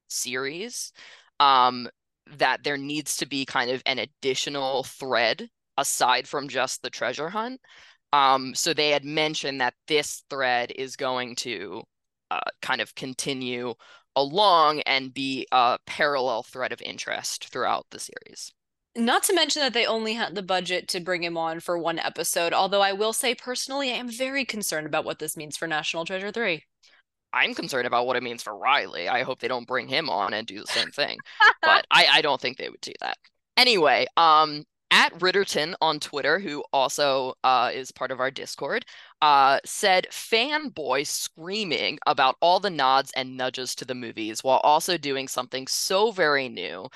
[0.08, 0.94] series,
[1.40, 1.90] um,
[2.38, 7.30] that there needs to be kind of an additional thread aside from just the treasure
[7.30, 7.62] hunt.
[8.12, 11.84] Um, so they had mentioned that this thread is going to
[12.30, 13.74] uh, kind of continue
[14.16, 18.54] along and be a parallel thread of interest throughout the series.
[18.96, 21.98] Not to mention that they only had the budget to bring him on for one
[21.98, 25.68] episode, although I will say personally, I am very concerned about what this means for
[25.68, 26.64] National Treasure 3.
[27.34, 29.10] I'm concerned about what it means for Riley.
[29.10, 31.18] I hope they don't bring him on and do the same thing.
[31.64, 33.18] but I, I don't think they would do that.
[33.58, 34.64] Anyway, um,
[34.94, 38.86] at Ritterton on Twitter, who also uh, is part of our Discord,
[39.24, 44.96] uh, said fanboy screaming about all the nods and nudges to the movies while also
[44.96, 46.88] doing something so very new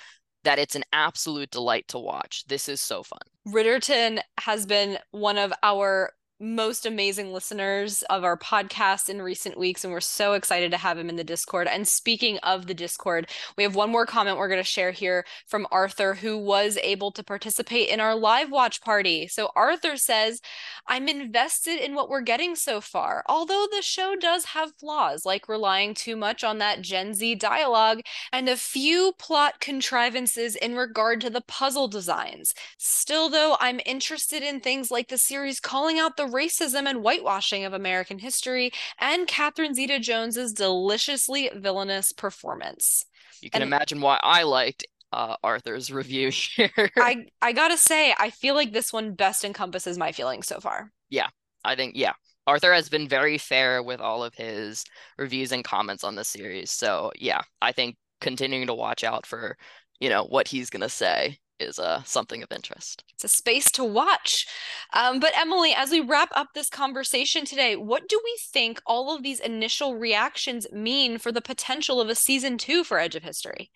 [0.43, 2.45] that it's an absolute delight to watch.
[2.48, 3.20] This is so fun.
[3.48, 9.84] Ritterton has been one of our most amazing listeners of our podcast in recent weeks,
[9.84, 11.68] and we're so excited to have him in the Discord.
[11.68, 15.26] And speaking of the Discord, we have one more comment we're going to share here
[15.48, 19.28] from Arthur, who was able to participate in our live watch party.
[19.28, 20.40] So Arthur says,
[20.88, 25.50] I'm invested in what we're getting so far, although the show does have flaws, like
[25.50, 31.20] relying too much on that Gen Z dialogue and a few plot contrivances in regard
[31.22, 32.54] to the puzzle designs.
[32.78, 37.66] Still, though, I'm interested in things like the series calling out the racism and whitewashing
[37.66, 43.06] of American history, and Catherine Zeta Jones's deliciously villainous performance.
[43.42, 46.92] You can and imagine why I liked uh, Arthur's review here.
[46.98, 50.92] I I gotta say, I feel like this one best encompasses my feelings so far.
[51.10, 51.28] Yeah,
[51.64, 52.14] I think yeah.
[52.46, 54.86] Arthur has been very fair with all of his
[55.18, 56.72] reviews and comments on the series.
[56.72, 59.58] So yeah, I think continuing to watch out for,
[60.00, 63.03] you know, what he's gonna say is uh, something of interest.
[63.14, 64.45] It's a space to watch.
[64.93, 69.16] Um, but Emily, as we wrap up this conversation today, what do we think all
[69.16, 73.24] of these initial reactions mean for the potential of a season two for Edge of
[73.24, 73.72] History?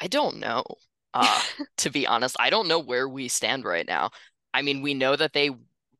[0.00, 0.64] I don't know.
[1.14, 1.40] Uh,
[1.78, 4.10] to be honest, I don't know where we stand right now.
[4.52, 5.50] I mean, we know that they,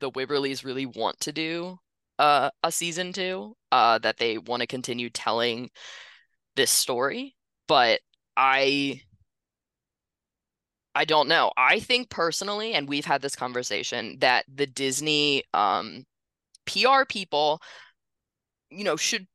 [0.00, 1.78] the Wibberleys, really want to do
[2.18, 3.56] uh, a season two.
[3.72, 5.70] Uh, that they want to continue telling
[6.54, 7.36] this story,
[7.68, 8.00] but
[8.36, 9.02] I
[10.96, 11.52] I don't know.
[11.58, 16.04] I think personally, and we've had this conversation, that the Disney um,
[16.64, 17.60] PR people,
[18.70, 19.26] you know, should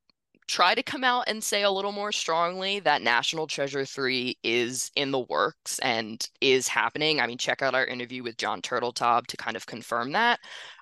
[0.48, 4.92] try to come out and say a little more strongly that National Treasure 3 is
[4.96, 7.22] in the works and is happening.
[7.22, 10.40] I mean, check out our interview with Jon Turteltaub to kind of confirm that.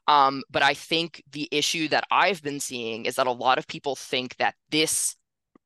[0.08, 3.68] Um, but I think the issue that I've been seeing is that a lot of
[3.68, 5.18] people think that this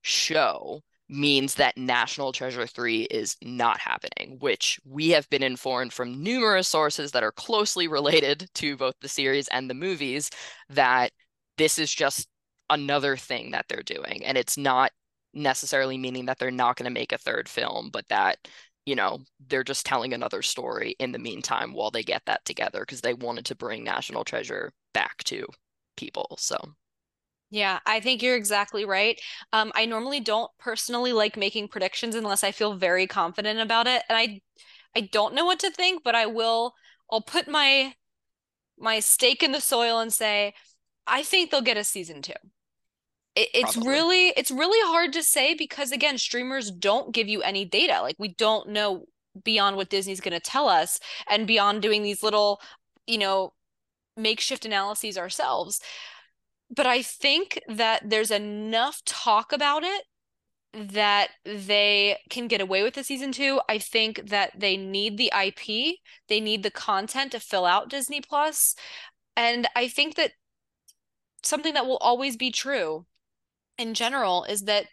[0.02, 0.82] show
[1.14, 6.68] means that National Treasure 3 is not happening, which we have been informed from numerous
[6.68, 10.32] sources that are closely related to both the series and the movies
[10.70, 11.12] that
[11.58, 12.28] this is just
[12.70, 14.26] another thing that they're doing.
[14.26, 14.92] And it's not
[15.36, 18.40] necessarily meaning that they're not going to make a third film, but that,
[18.86, 22.80] you know, they're just telling another story in the meantime while they get that together
[22.82, 25.46] because they wanted to bring National Treasure back to
[25.96, 26.36] people.
[26.40, 26.58] So
[27.54, 29.22] yeah, I think you're exactly right.
[29.54, 34.02] Um, I normally don't personally like making predictions unless I feel very confident about it,
[34.10, 34.42] and I,
[34.96, 36.74] I don't know what to think, but I will.
[37.12, 37.94] I'll put my,
[38.80, 40.56] my stake in the soil and say,
[41.06, 42.34] I think they'll get a season two.
[43.36, 43.92] It, it's Probably.
[43.92, 48.02] really, it's really hard to say because again, streamers don't give you any data.
[48.02, 49.06] Like we don't know
[49.44, 51.00] beyond what Disney's going to tell us,
[51.30, 52.60] and beyond doing these little,
[53.06, 53.54] you know,
[54.18, 55.82] makeshift analyses ourselves
[56.74, 60.04] but I think that there's enough talk about it
[60.74, 63.62] that they can get away with the season two.
[63.70, 65.98] I think that they need the IP,
[66.28, 68.76] they need the content to fill out Disney Plus.
[69.36, 70.32] And I think that
[71.44, 73.06] something that will always be true
[73.78, 74.88] in general is that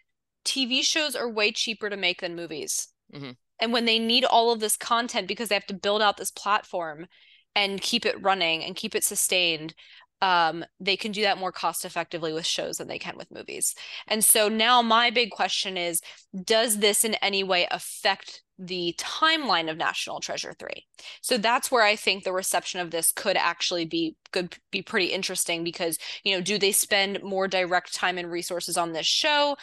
[0.45, 2.89] TV shows are way cheaper to make than movies.
[3.13, 3.31] Mm-hmm.
[3.59, 6.31] And when they need all of this content because they have to build out this
[6.31, 7.07] platform
[7.55, 9.73] and keep it running and keep it sustained,
[10.21, 13.73] um, they can do that more cost effectively with shows than they can with movies.
[14.07, 16.01] And so now my big question is
[16.43, 20.85] Does this in any way affect the timeline of National Treasure 3?
[21.21, 25.07] So that's where I think the reception of this could actually be could be pretty
[25.07, 29.55] interesting because, you know, do they spend more direct time and resources on this show?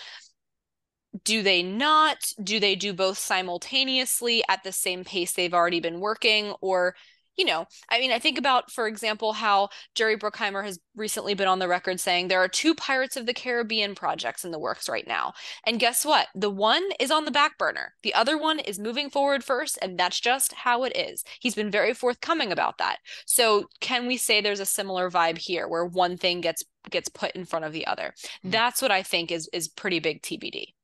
[1.25, 6.01] do they not do they do both simultaneously at the same pace they've already been
[6.01, 6.95] working or
[7.39, 11.47] you know, I mean, I think about, for example, how Jerry Bruckheimer has recently been
[11.47, 14.89] on the record saying there are two Pirates of the Caribbean projects in the works
[14.89, 15.33] right now.
[15.65, 16.27] And guess what?
[16.35, 17.95] The one is on the back burner.
[18.03, 21.23] The other one is moving forward first, and that's just how it is.
[21.39, 22.99] He's been very forthcoming about that.
[23.25, 27.31] So, can we say there's a similar vibe here where one thing gets gets put
[27.33, 28.15] in front of the other?
[28.19, 28.51] Mm-hmm.
[28.51, 30.75] That's what I think is is pretty big TBD.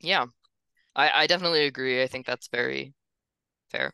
[0.00, 0.26] Yeah.
[0.94, 2.02] I I definitely agree.
[2.02, 2.94] I think that's very
[3.70, 3.92] fair.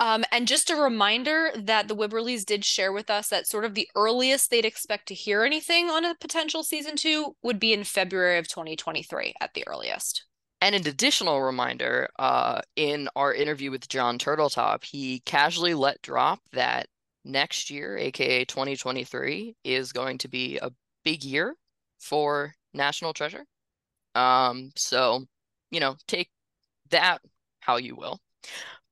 [0.00, 3.74] Um, and just a reminder that the Wibberleys did share with us that sort of
[3.74, 7.84] the earliest they'd expect to hear anything on a potential season two would be in
[7.84, 10.24] February of 2023 at the earliest.
[10.62, 16.40] And an additional reminder, uh, in our interview with Jon Turteltaub, he casually let drop
[16.52, 16.86] that
[17.24, 20.70] next year, aka 2023, is going to be a
[21.04, 21.54] big year
[21.98, 23.44] for National Treasure.
[24.14, 25.24] Um, so,
[25.70, 26.30] you know, take
[26.88, 27.18] that
[27.60, 28.18] how you will.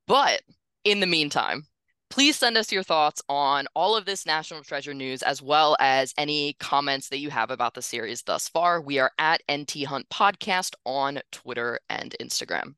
[0.07, 0.43] But
[0.91, 1.65] in the meantime,
[2.09, 6.15] please send us your thoughts on all of this National Treasure news, as well as
[6.17, 8.81] any comments that you have about the series thus far.
[8.81, 12.75] We are at NT Hunt Podcast on Twitter and Instagram.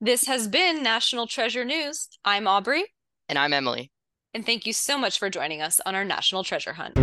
[0.00, 2.08] This has been National Treasure News.
[2.24, 2.84] I'm Aubrey.
[3.28, 3.92] And I'm Emily.
[4.34, 6.96] And thank you so much for joining us on our National Treasure Hunt.